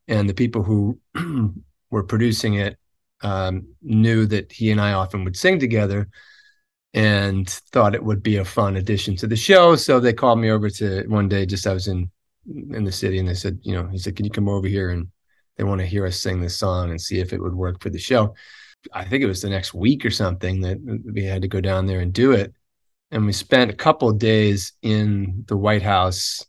and 0.07 0.29
the 0.29 0.35
people 0.35 0.62
who 0.62 0.99
were 1.91 2.05
producing 2.05 2.55
it 2.55 2.77
um, 3.23 3.69
knew 3.83 4.27
that 4.27 4.53
he 4.53 4.71
and 4.71 4.81
I 4.81 4.93
often 4.93 5.25
would 5.25 5.37
sing 5.37 5.59
together 5.59 6.09
and 6.95 7.49
thought 7.49 7.95
it 7.95 8.05
would 8.05 8.23
be 8.23 8.37
a 8.37 8.45
fun 8.45 8.77
addition 8.77 9.17
to 9.17 9.27
the 9.27 9.37
show. 9.37 9.77
So 9.77 10.01
they 10.01 10.12
called 10.12 10.38
me 10.38 10.51
over 10.51 10.71
to 10.71 11.07
one 11.09 11.29
day, 11.29 11.47
just 11.47 11.67
I 11.67 11.73
was 11.73 11.88
in 11.88 12.11
in 12.71 12.85
the 12.85 12.93
city, 12.93 13.19
and 13.19 13.29
they 13.29 13.35
said, 13.35 13.59
you 13.62 13.75
know, 13.75 13.87
he 13.88 13.99
said, 13.99 14.17
"Can 14.17 14.25
you 14.25 14.31
come 14.31 14.49
over 14.49 14.67
here 14.67 14.91
and 14.91 15.09
they 15.57 15.64
want 15.64 15.81
to 15.81 15.87
hear 15.87 16.07
us 16.07 16.21
sing 16.21 16.41
this 16.41 16.57
song 16.57 16.91
and 16.91 17.01
see 17.01 17.21
if 17.21 17.33
it 17.33 17.43
would 17.43 17.55
work 17.55 17.83
for 17.83 17.91
the 17.91 17.99
show?" 17.99 18.35
I 18.93 19.05
think 19.05 19.23
it 19.23 19.27
was 19.27 19.43
the 19.43 19.51
next 19.51 19.75
week 19.75 20.05
or 20.05 20.11
something 20.11 20.61
that 20.62 20.79
we 21.12 21.25
had 21.25 21.43
to 21.43 21.49
go 21.49 21.61
down 21.61 21.87
there 21.87 22.01
and 22.01 22.12
do 22.12 22.33
it, 22.33 22.55
and 23.11 23.25
we 23.25 23.33
spent 23.33 23.71
a 23.71 23.77
couple 23.77 24.09
of 24.09 24.18
days 24.18 24.73
in 24.83 25.44
the 25.49 25.57
White 25.57 25.83
House 25.83 26.44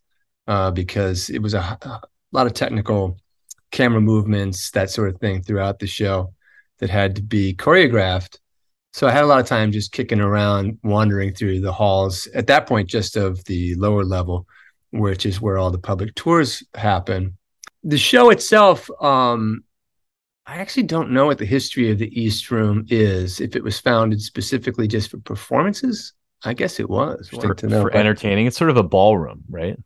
uh, 0.48 0.72
because 0.72 1.30
it 1.30 1.41
was 1.41 1.54
a, 1.54 1.60
a 1.60 2.02
lot 2.32 2.48
of 2.48 2.54
technical 2.54 3.17
camera 3.72 4.02
movements, 4.02 4.72
that 4.72 4.89
sort 4.89 5.10
of 5.10 5.19
thing 5.19 5.41
throughout 5.41 5.80
the 5.80 5.88
show 5.88 6.34
that 6.80 6.89
had 6.89 7.15
to 7.15 7.22
be 7.22 7.54
choreographed. 7.54 8.39
So 8.91 9.08
I 9.08 9.12
had 9.12 9.24
a 9.24 9.28
lot 9.28 9.39
of 9.39 9.45
time 9.45 9.72
just 9.72 9.91
kicking 9.91 10.19
around, 10.19 10.80
wandering 10.84 11.34
through 11.34 11.62
the 11.62 11.72
halls 11.72 12.28
at 12.34 12.48
that 12.48 12.67
point, 12.67 12.89
just 12.89 13.15
of 13.15 13.43
the 13.45 13.76
lower 13.76 14.04
level, 14.04 14.48
which 14.91 15.26
is 15.26 15.39
where 15.39 15.58
all 15.58 15.72
the 15.72 15.78
public 15.78 16.15
tours 16.15 16.63
happen. 16.74 17.38
The 17.84 17.98
show 17.98 18.32
itself, 18.32 18.89
um, 19.00 19.63
I 20.45 20.56
actually 20.58 20.84
don't 20.84 21.12
know 21.12 21.28
what 21.28 21.38
the 21.38 21.45
history 21.45 21.91
of 21.91 22.00
the 22.00 22.19
East 22.19 22.50
Room 22.50 22.86
is. 22.89 23.39
If 23.39 23.56
it 23.56 23.63
was 23.63 23.80
founded 23.80 24.22
specifically 24.22 24.88
just 24.88 25.12
for 25.12 25.19
performances, 25.19 26.13
I 26.43 26.54
guess 26.54 26.80
it 26.80 26.89
was. 26.89 27.30
For, 27.30 27.56
for 27.56 27.95
entertaining, 27.95 28.47
it's 28.47 28.58
sort 28.58 28.69
of 28.69 28.78
a 28.78 28.84
ballroom, 28.84 29.43
right? 29.49 29.78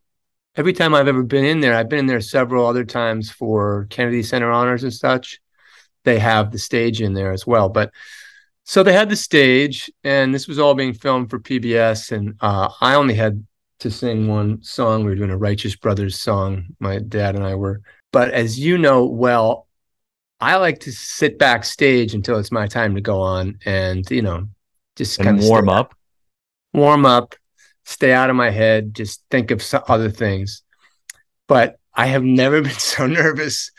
Every 0.56 0.74
time 0.74 0.94
I've 0.94 1.08
ever 1.08 1.24
been 1.24 1.46
in 1.46 1.62
there, 1.62 1.76
I've 1.76 1.90
been 1.90 2.00
in 2.00 2.06
there 2.06 2.22
several 2.22 2.68
other 2.68 2.86
times 2.86 3.32
for 3.32 3.88
Kennedy 3.90 4.22
Center 4.22 4.52
honors 4.52 4.84
and 4.84 4.94
such. 4.94 5.40
They 6.04 6.20
have 6.20 6.52
the 6.52 6.60
stage 6.60 7.02
in 7.02 7.14
there 7.14 7.32
as 7.32 7.48
well, 7.48 7.70
but 7.70 7.92
so 8.66 8.84
they 8.84 8.94
had 8.94 9.10
the 9.10 9.16
stage, 9.16 9.92
and 10.04 10.34
this 10.34 10.48
was 10.48 10.60
all 10.60 10.74
being 10.74 10.94
filmed 10.94 11.30
for 11.30 11.40
PBS. 11.40 12.12
And 12.12 12.36
uh, 12.40 12.70
I 12.82 12.96
only 12.96 13.14
had 13.14 13.46
to 13.80 13.92
sing 13.92 14.28
one 14.28 14.62
song. 14.64 15.04
We 15.04 15.12
were 15.12 15.16
doing 15.16 15.32
a 15.32 15.38
Righteous 15.38 15.76
Brothers 15.76 16.22
song. 16.22 16.68
My 16.80 17.00
dad 17.00 17.36
and 17.36 17.44
I 17.44 17.56
were. 17.56 17.82
But 18.12 18.32
as 18.32 18.60
you 18.60 18.78
know 18.78 19.06
well, 19.06 19.68
I 20.40 20.56
like 20.58 20.80
to 20.82 20.92
sit 20.92 21.38
backstage 21.38 22.14
until 22.14 22.38
it's 22.38 22.52
my 22.52 22.68
time 22.68 22.96
to 22.96 23.02
go 23.02 23.22
on, 23.22 23.60
and 23.66 24.10
you 24.10 24.22
know, 24.22 24.48
just 24.96 25.20
kind 25.20 25.40
of 25.40 25.46
warm 25.46 25.70
up, 25.70 25.96
warm 26.74 27.06
up, 27.06 27.36
stay 27.86 28.14
out 28.14 28.30
of 28.30 28.36
my 28.36 28.50
head, 28.50 28.94
just 28.94 29.24
think 29.30 29.52
of 29.52 29.64
other 29.88 30.10
things. 30.10 30.64
But 31.48 31.78
I 31.94 32.08
have 32.08 32.24
never 32.24 32.62
been 32.64 32.72
so 32.72 33.08
nervous 33.08 33.72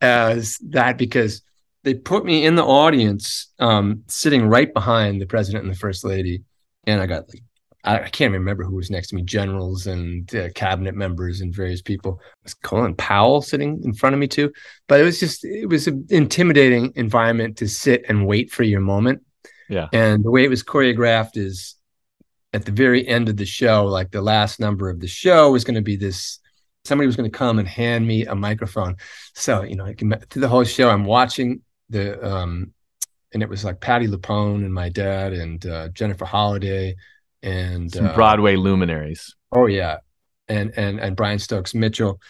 as 0.00 0.58
that 0.70 0.98
because 0.98 1.42
they 1.84 1.94
put 1.94 2.24
me 2.24 2.44
in 2.44 2.56
the 2.56 2.64
audience, 2.64 3.52
um, 3.58 4.02
sitting 4.08 4.46
right 4.46 4.72
behind 4.72 5.20
the 5.20 5.26
president 5.26 5.64
and 5.64 5.72
the 5.72 5.78
first 5.78 6.04
lady, 6.04 6.42
and 6.84 7.00
I 7.00 7.06
got 7.06 7.28
like 7.28 7.42
I, 7.86 8.00
I 8.00 8.08
can't 8.08 8.32
remember 8.32 8.64
who 8.64 8.74
was 8.74 8.90
next 8.90 9.08
to 9.08 9.14
me, 9.14 9.22
generals 9.22 9.86
and 9.86 10.32
uh, 10.34 10.48
cabinet 10.54 10.94
members 10.94 11.40
and 11.40 11.54
various 11.54 11.80
people. 11.80 12.20
it 12.20 12.44
Was 12.44 12.54
Colin 12.54 12.94
Powell 12.96 13.40
sitting 13.40 13.80
in 13.84 13.94
front 13.94 14.14
of 14.14 14.20
me 14.20 14.26
too? 14.26 14.52
But 14.88 15.00
it 15.00 15.04
was 15.04 15.20
just 15.20 15.44
it 15.44 15.68
was 15.68 15.86
an 15.86 16.06
intimidating 16.10 16.92
environment 16.96 17.56
to 17.58 17.68
sit 17.68 18.04
and 18.08 18.26
wait 18.26 18.50
for 18.50 18.64
your 18.64 18.80
moment. 18.80 19.22
Yeah, 19.68 19.88
and 19.92 20.24
the 20.24 20.30
way 20.30 20.44
it 20.44 20.50
was 20.50 20.62
choreographed 20.62 21.36
is 21.36 21.76
at 22.56 22.64
the 22.64 22.72
very 22.72 23.06
end 23.06 23.28
of 23.28 23.36
the 23.36 23.44
show, 23.44 23.84
like 23.84 24.10
the 24.10 24.22
last 24.22 24.58
number 24.58 24.88
of 24.88 24.98
the 24.98 25.06
show, 25.06 25.52
was 25.52 25.62
going 25.62 25.74
to 25.74 25.82
be 25.82 25.96
this 25.96 26.40
somebody 26.86 27.06
was 27.06 27.16
going 27.16 27.30
to 27.30 27.38
come 27.38 27.58
and 27.58 27.68
hand 27.68 28.06
me 28.06 28.24
a 28.24 28.34
microphone. 28.34 28.96
So, 29.34 29.62
you 29.62 29.76
know, 29.76 29.92
through 30.30 30.40
the 30.40 30.48
whole 30.48 30.64
show, 30.64 30.88
I'm 30.88 31.04
watching 31.04 31.60
the 31.90 32.24
um, 32.26 32.72
and 33.34 33.42
it 33.42 33.48
was 33.48 33.62
like 33.62 33.80
Patti 33.80 34.06
LuPone 34.06 34.64
and 34.64 34.72
my 34.72 34.88
dad 34.88 35.34
and 35.34 35.64
uh, 35.66 35.88
Jennifer 35.88 36.24
Holliday 36.24 36.96
and 37.42 37.92
some 37.92 38.06
uh, 38.06 38.14
Broadway 38.14 38.56
luminaries. 38.56 39.36
Oh 39.52 39.66
yeah, 39.66 39.98
and 40.48 40.72
and 40.78 40.98
and 40.98 41.14
Brian 41.14 41.38
Stokes 41.38 41.74
Mitchell, 41.74 42.20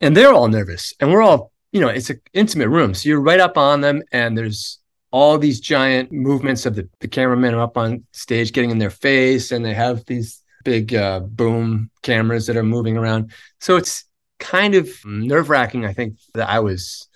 and 0.00 0.16
they're 0.16 0.32
all 0.32 0.48
nervous, 0.48 0.92
and 0.98 1.12
we're 1.12 1.22
all 1.22 1.52
you 1.70 1.80
know 1.80 1.88
it's 1.88 2.10
an 2.10 2.20
intimate 2.32 2.68
room, 2.68 2.94
so 2.94 3.08
you're 3.08 3.20
right 3.20 3.38
up 3.38 3.56
on 3.56 3.80
them, 3.80 4.02
and 4.10 4.36
there's 4.36 4.80
all 5.16 5.38
these 5.38 5.60
giant 5.60 6.12
movements 6.12 6.66
of 6.66 6.74
the 6.76 6.86
the 7.00 7.08
cameramen 7.08 7.54
are 7.54 7.62
up 7.62 7.78
on 7.78 8.04
stage 8.12 8.52
getting 8.52 8.70
in 8.70 8.78
their 8.78 8.90
face, 8.90 9.50
and 9.50 9.64
they 9.64 9.72
have 9.72 10.04
these 10.04 10.42
big 10.62 10.94
uh, 10.94 11.20
boom 11.20 11.90
cameras 12.02 12.46
that 12.46 12.56
are 12.56 12.62
moving 12.62 12.98
around, 12.98 13.32
so 13.58 13.76
it's 13.76 14.04
kind 14.38 14.74
of 14.74 14.90
nerve 15.06 15.48
wracking. 15.48 15.86
I 15.86 15.94
think 15.94 16.18
that 16.34 16.50
I 16.50 16.60
was 16.60 17.08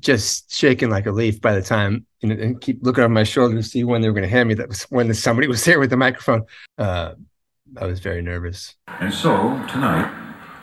just 0.00 0.50
shaking 0.50 0.88
like 0.88 1.04
a 1.04 1.10
leaf 1.10 1.38
by 1.38 1.54
the 1.54 1.60
time 1.60 2.06
you 2.20 2.30
know, 2.30 2.42
and 2.42 2.60
keep 2.62 2.78
looking 2.82 3.04
over 3.04 3.12
my 3.12 3.24
shoulder 3.24 3.56
to 3.56 3.62
see 3.62 3.84
when 3.84 4.00
they 4.00 4.08
were 4.08 4.14
going 4.14 4.30
to 4.30 4.36
hand 4.36 4.48
me 4.48 4.54
that 4.54 4.68
was 4.68 4.82
when 4.84 5.12
somebody 5.12 5.48
was 5.48 5.64
there 5.64 5.78
with 5.78 5.90
the 5.90 5.96
microphone. 5.98 6.44
Uh, 6.78 7.12
I 7.76 7.84
was 7.84 8.00
very 8.00 8.22
nervous. 8.22 8.74
And 9.00 9.12
so 9.12 9.30
tonight, 9.68 10.10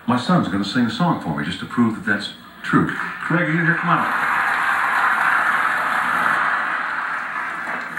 my 0.08 0.20
son's 0.20 0.48
going 0.48 0.64
to 0.64 0.70
sing 0.70 0.86
a 0.86 0.92
song 0.92 1.22
for 1.22 1.38
me 1.38 1.46
just 1.46 1.60
to 1.60 1.68
prove 1.68 1.96
that 1.96 2.06
that's 2.12 2.34
true. 2.64 2.90
Greg, 3.28 3.48
you 3.50 3.54
here? 3.54 3.76
Come 3.76 3.90
on. 3.90 4.34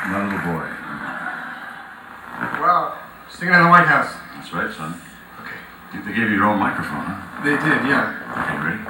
My 0.07 0.23
little 0.23 0.39
boy. 0.39 0.69
Wow, 2.61 2.99
singing 3.45 3.61
in 3.61 3.65
the 3.65 3.69
White 3.69 3.85
House. 3.85 4.09
That's 4.37 4.53
right, 4.57 4.73
son. 4.73 4.97
Okay. 5.45 5.61
They 6.01 6.17
gave 6.17 6.33
you 6.33 6.41
your 6.41 6.49
own 6.49 6.59
microphone, 6.59 7.05
huh? 7.05 7.45
They 7.45 7.61
did, 7.61 7.85
yeah. 7.85 8.17
Okay, 8.41 8.57
ready? 8.57 8.81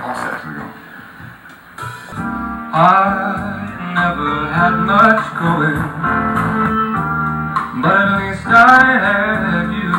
All 0.00 0.16
set. 0.16 0.40
Here 0.40 0.48
we 0.48 0.56
go. 0.56 0.64
I 2.72 3.04
never 3.92 4.48
had 4.48 4.80
much 4.88 5.20
going, 5.36 5.80
but 7.84 8.00
at 8.00 8.16
least 8.16 8.48
I 8.48 8.96
had 8.96 9.76
you. 9.76 9.92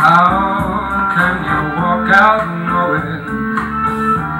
How 0.00 1.12
can 1.12 1.44
you 1.44 1.60
walk 1.76 2.08
out 2.08 2.40
knowing 2.64 3.20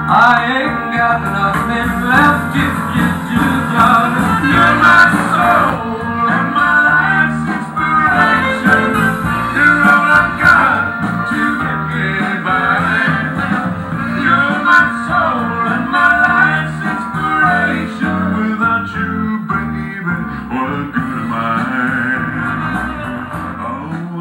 I 0.09 0.41
ain't 0.57 0.89
got 0.97 1.21
nothing 1.21 1.89
left 2.01 2.57
if 2.57 2.77
you 2.97 3.07
do, 3.29 3.45
darling? 3.77 4.25
You're 4.49 4.73
my 4.81 5.85
soul 5.85 5.96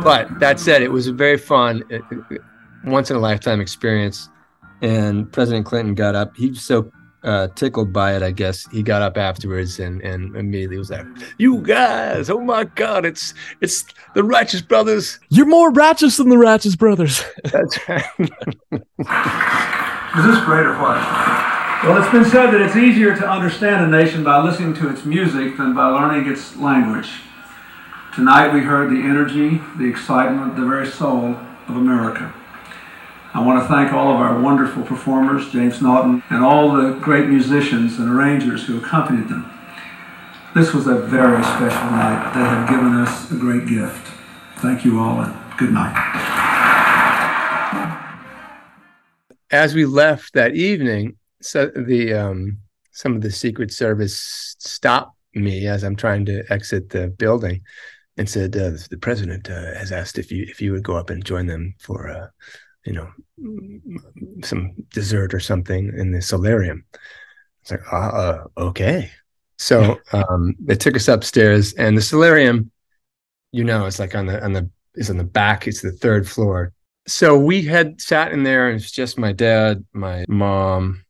But 0.06 0.38
that 0.38 0.60
said, 0.60 0.82
it 0.82 0.92
was 0.92 1.08
a 1.08 1.12
very 1.12 1.36
fun, 1.36 1.82
once 2.84 3.10
in 3.10 3.16
a 3.16 3.18
lifetime 3.18 3.60
experience. 3.60 4.28
And 4.80 5.32
President 5.32 5.66
Clinton 5.66 5.96
got 5.96 6.14
up. 6.14 6.36
He 6.36 6.50
was 6.50 6.62
so 6.62 6.92
uh, 7.24 7.48
tickled 7.56 7.92
by 7.92 8.14
it, 8.14 8.22
I 8.22 8.30
guess. 8.30 8.68
He 8.70 8.84
got 8.84 9.02
up 9.02 9.16
afterwards 9.16 9.80
and, 9.80 10.00
and 10.02 10.36
immediately 10.36 10.78
was 10.78 10.90
like, 10.90 11.04
"You 11.38 11.60
guys, 11.60 12.30
oh 12.30 12.38
my 12.38 12.62
God, 12.76 13.04
it's 13.04 13.34
it's 13.60 13.84
the 14.14 14.22
Righteous 14.22 14.62
Brothers." 14.62 15.18
You're 15.30 15.44
more 15.44 15.72
righteous 15.72 16.18
than 16.18 16.28
the 16.28 16.38
Righteous 16.38 16.76
Brothers. 16.76 17.24
That's 17.44 17.76
right. 17.88 18.04
Is 18.20 18.28
this 20.24 20.44
great 20.44 20.66
or 20.66 20.78
what? 20.78 21.02
Well, 21.82 22.00
it's 22.00 22.12
been 22.12 22.24
said 22.24 22.52
that 22.52 22.60
it's 22.60 22.76
easier 22.76 23.16
to 23.16 23.28
understand 23.28 23.84
a 23.84 23.88
nation 23.88 24.22
by 24.22 24.40
listening 24.40 24.74
to 24.74 24.88
its 24.88 25.04
music 25.04 25.56
than 25.56 25.74
by 25.74 25.86
learning 25.88 26.30
its 26.30 26.56
language. 26.56 27.10
Tonight 28.16 28.54
we 28.54 28.60
heard 28.60 28.90
the 28.90 29.02
energy, 29.02 29.60
the 29.76 29.84
excitement, 29.84 30.56
the 30.56 30.64
very 30.64 30.86
soul 30.86 31.36
of 31.68 31.76
America. 31.76 32.32
I 33.34 33.44
want 33.44 33.62
to 33.62 33.68
thank 33.68 33.92
all 33.92 34.10
of 34.10 34.16
our 34.18 34.40
wonderful 34.40 34.84
performers, 34.84 35.52
James 35.52 35.82
Naughton, 35.82 36.22
and 36.30 36.42
all 36.42 36.72
the 36.72 36.94
great 36.94 37.28
musicians 37.28 37.98
and 37.98 38.08
arrangers 38.08 38.64
who 38.64 38.78
accompanied 38.78 39.28
them. 39.28 39.44
This 40.54 40.72
was 40.72 40.86
a 40.86 40.94
very 40.94 41.44
special 41.44 41.90
night. 41.90 42.32
They 42.32 42.40
have 42.40 42.66
given 42.70 42.94
us 42.94 43.30
a 43.30 43.34
great 43.34 43.66
gift. 43.66 44.10
Thank 44.60 44.86
you 44.86 44.98
all 44.98 45.20
and 45.20 45.36
good 45.58 45.74
night. 45.74 45.92
As 49.50 49.74
we 49.74 49.84
left 49.84 50.32
that 50.32 50.54
evening, 50.54 51.18
so 51.42 51.66
the 51.66 52.14
um, 52.14 52.60
some 52.92 53.14
of 53.14 53.20
the 53.20 53.30
Secret 53.30 53.74
Service 53.74 54.56
stopped 54.58 55.18
me 55.34 55.66
as 55.66 55.84
I'm 55.84 55.96
trying 55.96 56.24
to 56.24 56.50
exit 56.50 56.88
the 56.88 57.08
building 57.08 57.60
and 58.16 58.28
said, 58.28 58.56
uh, 58.56 58.70
"The 58.90 58.98
president 58.98 59.50
uh, 59.50 59.74
has 59.74 59.92
asked 59.92 60.18
if 60.18 60.30
you 60.30 60.44
if 60.48 60.60
you 60.60 60.72
would 60.72 60.82
go 60.82 60.96
up 60.96 61.10
and 61.10 61.24
join 61.24 61.46
them 61.46 61.74
for 61.78 62.08
uh, 62.08 62.28
you 62.84 62.92
know 62.92 63.08
some 64.42 64.72
dessert 64.90 65.34
or 65.34 65.40
something 65.40 65.92
in 65.96 66.12
the 66.12 66.22
solarium." 66.22 66.84
It's 67.62 67.70
like, 67.72 67.92
uh, 67.92 67.96
uh, 67.96 68.44
okay. 68.58 69.10
So 69.58 69.98
um, 70.12 70.54
they 70.60 70.76
took 70.76 70.96
us 70.96 71.08
upstairs, 71.08 71.72
and 71.74 71.96
the 71.96 72.02
solarium, 72.02 72.70
you 73.52 73.64
know, 73.64 73.86
it's 73.86 73.98
like 73.98 74.14
on 74.14 74.26
the 74.26 74.42
on 74.44 74.52
the 74.52 74.70
is 74.94 75.10
on 75.10 75.16
the 75.16 75.24
back. 75.24 75.66
It's 75.66 75.82
the 75.82 75.92
third 75.92 76.28
floor. 76.28 76.72
So 77.08 77.38
we 77.38 77.62
had 77.62 78.00
sat 78.00 78.32
in 78.32 78.42
there, 78.42 78.68
and 78.68 78.80
it's 78.80 78.90
just 78.90 79.18
my 79.18 79.32
dad, 79.32 79.84
my 79.92 80.24
mom, 80.28 81.04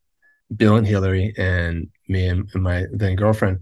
Bill 0.55 0.77
and 0.77 0.87
Hillary, 0.87 1.33
and 1.37 1.89
me 2.09 2.29
and, 2.29 2.49
and 2.53 2.63
my 2.63 2.85
then 2.93 3.17
girlfriend 3.17 3.61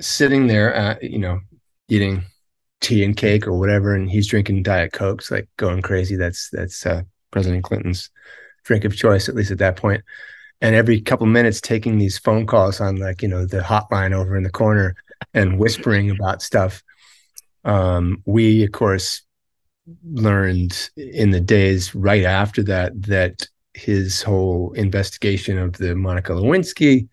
sitting 0.00 0.46
there, 0.46 0.74
at, 0.74 1.02
you 1.02 1.18
know, 1.18 1.40
eating 1.88 2.24
tea 2.80 3.04
and 3.04 3.16
cake 3.16 3.46
or 3.46 3.58
whatever, 3.58 3.94
and 3.94 4.10
he's 4.10 4.26
drinking 4.26 4.62
diet 4.62 4.92
cokes, 4.92 5.30
like 5.30 5.48
going 5.56 5.82
crazy. 5.82 6.16
That's 6.16 6.50
that's 6.50 6.84
uh, 6.86 7.02
President 7.30 7.64
Clinton's 7.64 8.10
drink 8.64 8.84
of 8.84 8.96
choice, 8.96 9.28
at 9.28 9.34
least 9.34 9.50
at 9.50 9.58
that 9.58 9.76
point. 9.76 10.02
And 10.60 10.74
every 10.74 11.00
couple 11.00 11.26
minutes, 11.26 11.60
taking 11.60 11.98
these 11.98 12.18
phone 12.18 12.46
calls 12.46 12.80
on 12.80 12.96
like 12.96 13.22
you 13.22 13.28
know 13.28 13.46
the 13.46 13.60
hotline 13.60 14.14
over 14.14 14.36
in 14.36 14.42
the 14.42 14.50
corner 14.50 14.96
and 15.34 15.58
whispering 15.58 16.10
about 16.10 16.42
stuff. 16.42 16.82
Um, 17.64 18.22
we, 18.26 18.64
of 18.64 18.72
course, 18.72 19.22
learned 20.04 20.90
in 20.96 21.30
the 21.30 21.40
days 21.40 21.94
right 21.94 22.24
after 22.24 22.62
that 22.64 23.00
that 23.02 23.48
his 23.76 24.22
whole 24.22 24.72
investigation 24.72 25.58
of 25.58 25.74
the 25.74 25.94
Monica 25.94 26.32
Lewinsky 26.32 27.08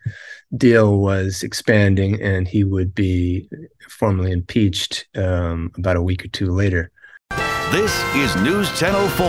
deal 0.55 0.97
was 0.99 1.43
expanding, 1.43 2.22
and 2.22 2.47
he 2.47 2.64
would 2.64 2.95
be 2.95 3.49
formally 3.89 4.32
impeached 4.32 5.05
um, 5.16 5.72
about 5.78 5.97
a 5.97 6.01
week 6.01 6.24
or 6.24 6.30
two 6.30 6.51
later. 6.51 6.89
This 7.72 8.03
is 8.16 8.36
News 8.38 8.72
Channel 8.80 9.07
4 9.09 9.26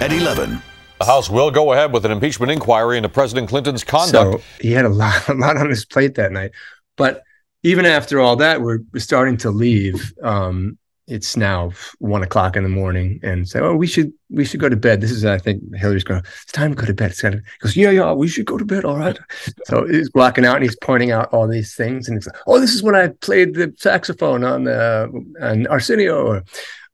at 0.00 0.12
11. 0.12 0.62
The 0.98 1.04
House 1.04 1.28
will 1.28 1.50
go 1.50 1.72
ahead 1.72 1.92
with 1.92 2.04
an 2.04 2.12
impeachment 2.12 2.52
inquiry 2.52 2.96
into 2.96 3.08
President 3.08 3.48
Clinton's 3.48 3.84
conduct. 3.84 4.40
So 4.40 4.42
he 4.60 4.72
had 4.72 4.84
a 4.84 4.90
lot, 4.90 5.28
a 5.28 5.34
lot 5.34 5.56
on 5.56 5.68
his 5.68 5.84
plate 5.84 6.14
that 6.14 6.30
night. 6.30 6.52
But 6.96 7.22
even 7.62 7.84
after 7.84 8.20
all 8.20 8.36
that, 8.36 8.62
we're, 8.62 8.80
we're 8.92 9.00
starting 9.00 9.36
to 9.38 9.50
leave. 9.50 10.14
Um, 10.22 10.78
it's 11.08 11.36
now 11.36 11.70
one 11.98 12.22
o'clock 12.22 12.56
in 12.56 12.62
the 12.64 12.68
morning, 12.68 13.20
and 13.22 13.48
say, 13.48 13.60
"Oh, 13.60 13.76
we 13.76 13.86
should 13.86 14.12
we 14.28 14.44
should 14.44 14.60
go 14.60 14.68
to 14.68 14.76
bed." 14.76 15.00
This 15.00 15.12
is, 15.12 15.24
I 15.24 15.38
think, 15.38 15.62
Hillary's 15.76 16.04
going. 16.04 16.22
It's 16.42 16.52
time 16.52 16.74
to 16.74 16.76
go 16.76 16.86
to 16.86 16.94
bed. 16.94 17.12
It's 17.12 17.22
kind 17.22 17.34
he 17.34 17.40
goes, 17.60 17.76
"Yeah, 17.76 17.90
yeah, 17.90 18.12
we 18.12 18.28
should 18.28 18.46
go 18.46 18.58
to 18.58 18.64
bed." 18.64 18.84
All 18.84 18.96
right. 18.96 19.18
so 19.64 19.86
he's 19.86 20.10
walking 20.14 20.44
out 20.44 20.56
and 20.56 20.64
he's 20.64 20.76
pointing 20.76 21.12
out 21.12 21.32
all 21.32 21.46
these 21.46 21.74
things, 21.74 22.08
and 22.08 22.16
he's 22.16 22.26
like, 22.26 22.36
"Oh, 22.46 22.58
this 22.58 22.74
is 22.74 22.82
when 22.82 22.96
I 22.96 23.08
played 23.08 23.54
the 23.54 23.72
saxophone 23.76 24.42
on 24.44 24.64
the 24.64 25.10
on 25.40 25.66
Arsenio, 25.68 26.26
or, 26.26 26.44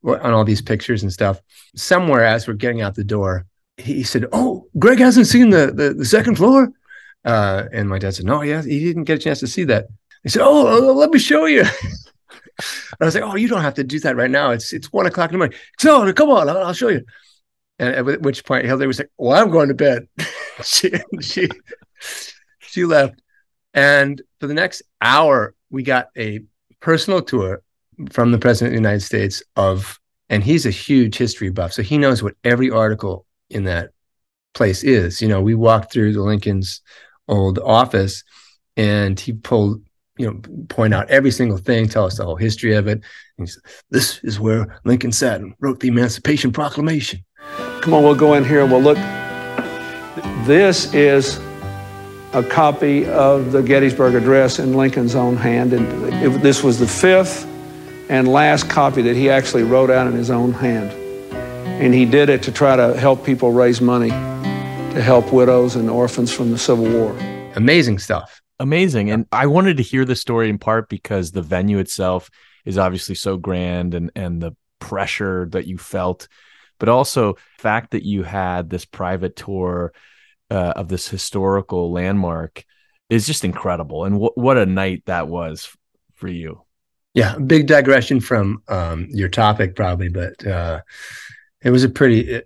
or 0.03 0.21
on 0.21 0.35
all 0.35 0.45
these 0.45 0.63
pictures 0.63 1.03
and 1.03 1.13
stuff." 1.13 1.41
Somewhere 1.75 2.25
as 2.25 2.47
we're 2.47 2.55
getting 2.55 2.83
out 2.83 2.95
the 2.95 3.05
door, 3.05 3.47
he 3.79 4.03
said, 4.03 4.27
"Oh, 4.33 4.67
Greg 4.79 4.99
hasn't 4.99 5.27
seen 5.27 5.51
the 5.51 5.73
the, 5.75 5.95
the 5.95 6.05
second 6.05 6.37
floor," 6.37 6.71
uh, 7.25 7.65
and 7.73 7.89
my 7.89 7.99
dad 7.99 8.15
said, 8.15 8.27
"No, 8.27 8.43
yeah, 8.43 8.63
he 8.63 8.81
didn't 8.81 9.05
get 9.05 9.21
a 9.21 9.23
chance 9.23 9.41
to 9.41 9.47
see 9.47 9.65
that." 9.65 9.87
He 10.23 10.29
said, 10.29 10.43
"Oh, 10.43 10.93
let 10.93 11.11
me 11.11 11.19
show 11.19 11.47
you." 11.47 11.65
I 13.01 13.05
was 13.05 13.14
like, 13.14 13.24
"Oh, 13.24 13.37
you 13.37 13.49
don't 13.49 13.62
have 13.62 13.74
to 13.74 13.85
do 13.85 13.99
that 14.01 14.16
right 14.16 14.30
now. 14.30 14.51
It's 14.51 14.72
it's 14.72 14.93
one 14.93 15.07
o'clock 15.07 15.30
in 15.30 15.35
the 15.35 15.39
morning." 15.39 15.59
So 15.78 16.07
oh, 16.07 16.12
come 16.12 16.30
on, 16.30 16.49
I'll, 16.49 16.59
I'll 16.59 16.72
show 16.72 16.89
you. 16.89 17.05
And 17.78 17.95
at 17.95 18.22
which 18.22 18.45
point 18.45 18.66
Hillary 18.66 18.87
was 18.87 18.99
like, 18.99 19.11
"Well, 19.16 19.41
I'm 19.41 19.51
going 19.51 19.68
to 19.68 19.74
bed." 19.74 20.09
she 20.64 20.93
she 21.20 21.49
she 22.61 22.85
left, 22.85 23.20
and 23.74 24.20
for 24.41 24.47
the 24.47 24.55
next 24.55 24.83
hour, 25.01 25.55
we 25.70 25.83
got 25.83 26.09
a 26.16 26.41
personal 26.80 27.22
tour 27.22 27.62
from 28.11 28.33
the 28.33 28.39
president 28.39 28.68
of 28.68 28.72
the 28.72 28.89
United 28.89 29.05
States 29.05 29.43
of, 29.57 29.99
and 30.28 30.43
he's 30.43 30.66
a 30.66 30.70
huge 30.70 31.16
history 31.16 31.51
buff, 31.51 31.72
so 31.72 31.83
he 31.83 31.99
knows 31.99 32.22
what 32.22 32.35
every 32.45 32.70
article 32.70 33.26
in 33.51 33.64
that 33.64 33.91
place 34.55 34.83
is. 34.83 35.20
You 35.20 35.28
know, 35.28 35.41
we 35.41 35.55
walked 35.55 35.93
through 35.93 36.12
the 36.12 36.22
Lincoln's 36.22 36.80
old 37.28 37.59
office, 37.59 38.24
and 38.76 39.18
he 39.18 39.33
pulled 39.33 39.83
you 40.19 40.27
know, 40.27 40.41
point 40.69 40.93
out 40.93 41.09
every 41.09 41.31
single 41.31 41.57
thing, 41.57 41.89
tell 41.89 42.05
us 42.05 42.19
the 42.19 42.25
whole 42.25 42.37
history 42.37 42.75
of 42.75 42.87
it. 42.87 43.03
And 43.39 43.49
said, 43.49 43.63
this 43.91 44.21
is 44.23 44.39
where 44.39 44.81
Lincoln 44.85 45.13
sat 45.13 45.41
and 45.41 45.55
wrote 45.61 45.81
the 45.81 45.89
Emancipation 45.89 46.53
Proclamation. 46.53 47.25
Come 47.81 47.95
on, 47.95 48.03
we'll 48.03 48.15
go 48.15 48.35
in 48.35 48.45
here 48.45 48.63
and 48.63 48.71
we'll 48.71 48.83
look. 48.83 48.99
This 50.47 50.93
is 50.93 51.39
a 52.35 52.43
copy 52.43 53.07
of 53.07 53.53
the 53.53 53.63
Gettysburg 53.63 54.15
Address 54.15 54.59
in 54.59 54.75
Lincoln's 54.75 55.15
own 55.15 55.37
hand. 55.37 55.73
And 55.73 56.15
it, 56.15 56.43
this 56.43 56.63
was 56.63 56.79
the 56.79 56.87
fifth 56.87 57.47
and 58.09 58.29
last 58.29 58.69
copy 58.69 59.03
that 59.03 59.17
he 59.17 59.31
actually 59.31 59.63
wrote 59.63 59.91
out 59.91 60.07
in 60.07 60.13
his 60.13 60.31
own 60.31 60.53
hand. 60.53 60.91
And 61.83 61.95
he 61.95 62.05
did 62.05 62.29
it 62.29 62.43
to 62.45 62.53
try 62.53 62.77
to 62.77 62.97
help 62.99 63.25
people 63.25 63.53
raise 63.53 63.81
money 63.81 64.11
to 64.11 65.01
help 65.01 65.33
widows 65.33 65.75
and 65.75 65.89
orphans 65.89 66.31
from 66.31 66.51
the 66.51 66.59
Civil 66.59 66.85
War. 66.85 67.17
Amazing 67.55 67.99
stuff 67.99 68.41
amazing. 68.63 69.11
And 69.11 69.27
I 69.33 69.47
wanted 69.47 69.77
to 69.77 69.83
hear 69.83 70.05
the 70.05 70.17
story 70.17 70.49
in 70.49 70.59
part 70.59 70.89
because 70.89 71.33
the 71.33 71.43
venue 71.43 71.79
itself 71.79 72.31
is 72.65 72.79
obviously 72.79 73.15
so 73.15 73.37
grand 73.37 73.95
and 73.95 74.11
and 74.15 74.41
the 74.41 74.53
pressure 74.79 75.49
that 75.51 75.67
you 75.67 75.79
felt, 75.79 76.29
but 76.79 76.89
also 76.89 77.35
the 77.35 77.63
fact 77.63 77.91
that 77.91 78.05
you 78.05 78.23
had 78.23 78.71
this 78.71 78.85
private 78.85 79.37
tour 79.37 79.93
uh, 80.51 80.73
of 80.77 80.89
this 80.89 81.09
historical 81.09 81.93
landmark 81.93 82.65
is 83.11 83.27
just 83.27 83.45
incredible. 83.45 84.05
And 84.05 84.19
what 84.19 84.39
what 84.39 84.57
a 84.57 84.67
night 84.67 85.03
that 85.07 85.29
was 85.29 85.77
for 86.15 86.29
you. 86.29 86.63
Yeah, 87.15 87.37
big 87.37 87.67
digression 87.67 88.21
from 88.21 88.63
um, 88.69 89.09
your 89.11 89.29
topic, 89.29 89.77
probably, 89.77 90.09
but 90.09 90.47
uh, 90.47 90.81
it 91.63 91.71
was 91.71 91.85
a 91.85 91.91
pretty, 91.91 92.37
a 92.37 92.43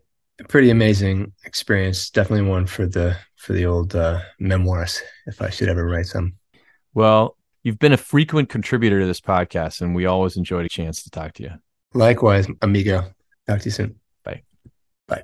pretty 0.49 0.71
amazing 0.71 1.33
experience. 1.45 2.11
Definitely 2.11 2.49
one 2.49 2.67
for 2.67 2.87
the 2.87 3.17
for 3.47 3.53
the 3.53 3.65
old 3.65 3.95
uh, 3.95 4.21
memoirs 4.41 5.01
if 5.27 5.41
I 5.41 5.51
should 5.51 5.69
ever 5.69 5.87
write 5.87 6.07
some. 6.07 6.35
Well, 6.95 7.37
you've 7.63 7.79
been 7.79 7.93
a 7.93 7.97
frequent 7.97 8.49
contributor 8.49 8.99
to 8.99 9.07
this 9.07 9.21
podcast, 9.21 9.81
and 9.81 9.95
we 9.95 10.05
always 10.05 10.37
enjoyed 10.37 10.67
a 10.67 10.69
chance 10.69 11.05
to 11.05 11.11
talk 11.11 11.35
to 11.35 11.45
you. 11.45 11.51
Likewise, 11.95 12.49
amigo. 12.61 13.05
Talk 13.47 13.61
to 13.61 13.65
you 13.67 13.71
soon. 13.71 14.01
Bye. 14.25 14.43
Bye. 15.07 15.23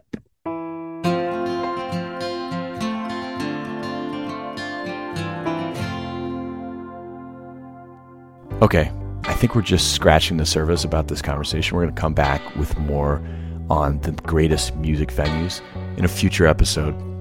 Okay, 8.62 8.92
I 9.24 9.34
think 9.34 9.56
we're 9.56 9.62
just 9.62 9.94
scratching 9.94 10.36
the 10.36 10.46
surface 10.46 10.84
about 10.84 11.08
this 11.08 11.20
conversation. 11.20 11.76
We're 11.76 11.82
going 11.82 11.94
to 11.96 12.00
come 12.00 12.14
back 12.14 12.54
with 12.54 12.78
more 12.78 13.20
on 13.68 13.98
the 14.02 14.12
greatest 14.12 14.76
music 14.76 15.08
venues 15.08 15.60
in 15.98 16.04
a 16.04 16.08
future 16.08 16.46
episode. 16.46 17.11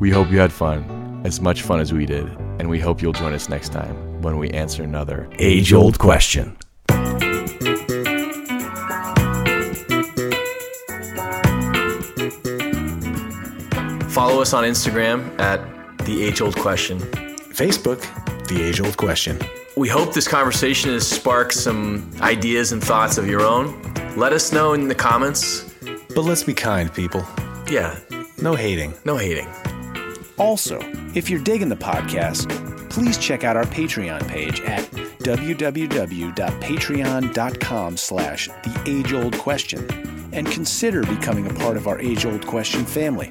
We 0.00 0.10
hope 0.10 0.30
you 0.30 0.38
had 0.38 0.52
fun, 0.52 1.22
as 1.24 1.40
much 1.40 1.62
fun 1.62 1.80
as 1.80 1.92
we 1.92 2.06
did, 2.06 2.26
and 2.58 2.68
we 2.68 2.80
hope 2.80 3.02
you'll 3.02 3.12
join 3.12 3.34
us 3.34 3.48
next 3.48 3.70
time 3.70 4.22
when 4.22 4.38
we 4.38 4.50
answer 4.50 4.82
another 4.82 5.28
age 5.38 5.72
old 5.72 5.98
question. 5.98 6.56
Follow 14.10 14.42
us 14.42 14.52
on 14.52 14.64
Instagram 14.64 15.38
at 15.40 15.60
The 16.04 16.22
Age 16.24 16.40
Old 16.40 16.56
Question. 16.56 16.98
Facebook, 16.98 18.00
The 18.48 18.60
Age 18.62 18.80
Old 18.80 18.96
Question. 18.96 19.38
We 19.76 19.88
hope 19.88 20.12
this 20.12 20.28
conversation 20.28 20.90
has 20.90 21.06
sparked 21.08 21.54
some 21.54 22.10
ideas 22.20 22.72
and 22.72 22.82
thoughts 22.82 23.18
of 23.18 23.28
your 23.28 23.42
own. 23.42 23.80
Let 24.16 24.32
us 24.32 24.52
know 24.52 24.72
in 24.74 24.88
the 24.88 24.94
comments. 24.94 25.72
But 26.14 26.22
let's 26.22 26.42
be 26.42 26.54
kind, 26.54 26.92
people. 26.92 27.24
Yeah, 27.70 27.98
No 28.42 28.54
hating. 28.54 28.94
no 29.04 29.16
hating. 29.16 29.48
Also, 30.40 30.80
if 31.14 31.28
you're 31.28 31.42
digging 31.42 31.68
the 31.68 31.76
podcast, 31.76 32.48
please 32.88 33.18
check 33.18 33.44
out 33.44 33.56
our 33.56 33.64
Patreon 33.64 34.26
page 34.26 34.62
at 34.62 34.80
www.patreon.com 35.20 37.96
slash 37.96 38.48
the 38.48 38.82
age 38.86 39.12
old 39.12 39.38
question 39.38 39.86
and 40.32 40.50
consider 40.50 41.02
becoming 41.02 41.46
a 41.46 41.52
part 41.54 41.76
of 41.76 41.86
our 41.86 42.00
age 42.00 42.24
old 42.24 42.46
question 42.46 42.86
family. 42.86 43.28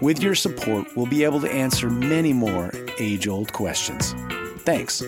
With 0.00 0.22
your 0.22 0.36
support, 0.36 0.86
we'll 0.96 1.06
be 1.06 1.24
able 1.24 1.40
to 1.40 1.50
answer 1.50 1.90
many 1.90 2.32
more 2.32 2.70
age 3.00 3.26
old 3.26 3.52
questions. 3.52 4.14
Thanks. 4.58 5.02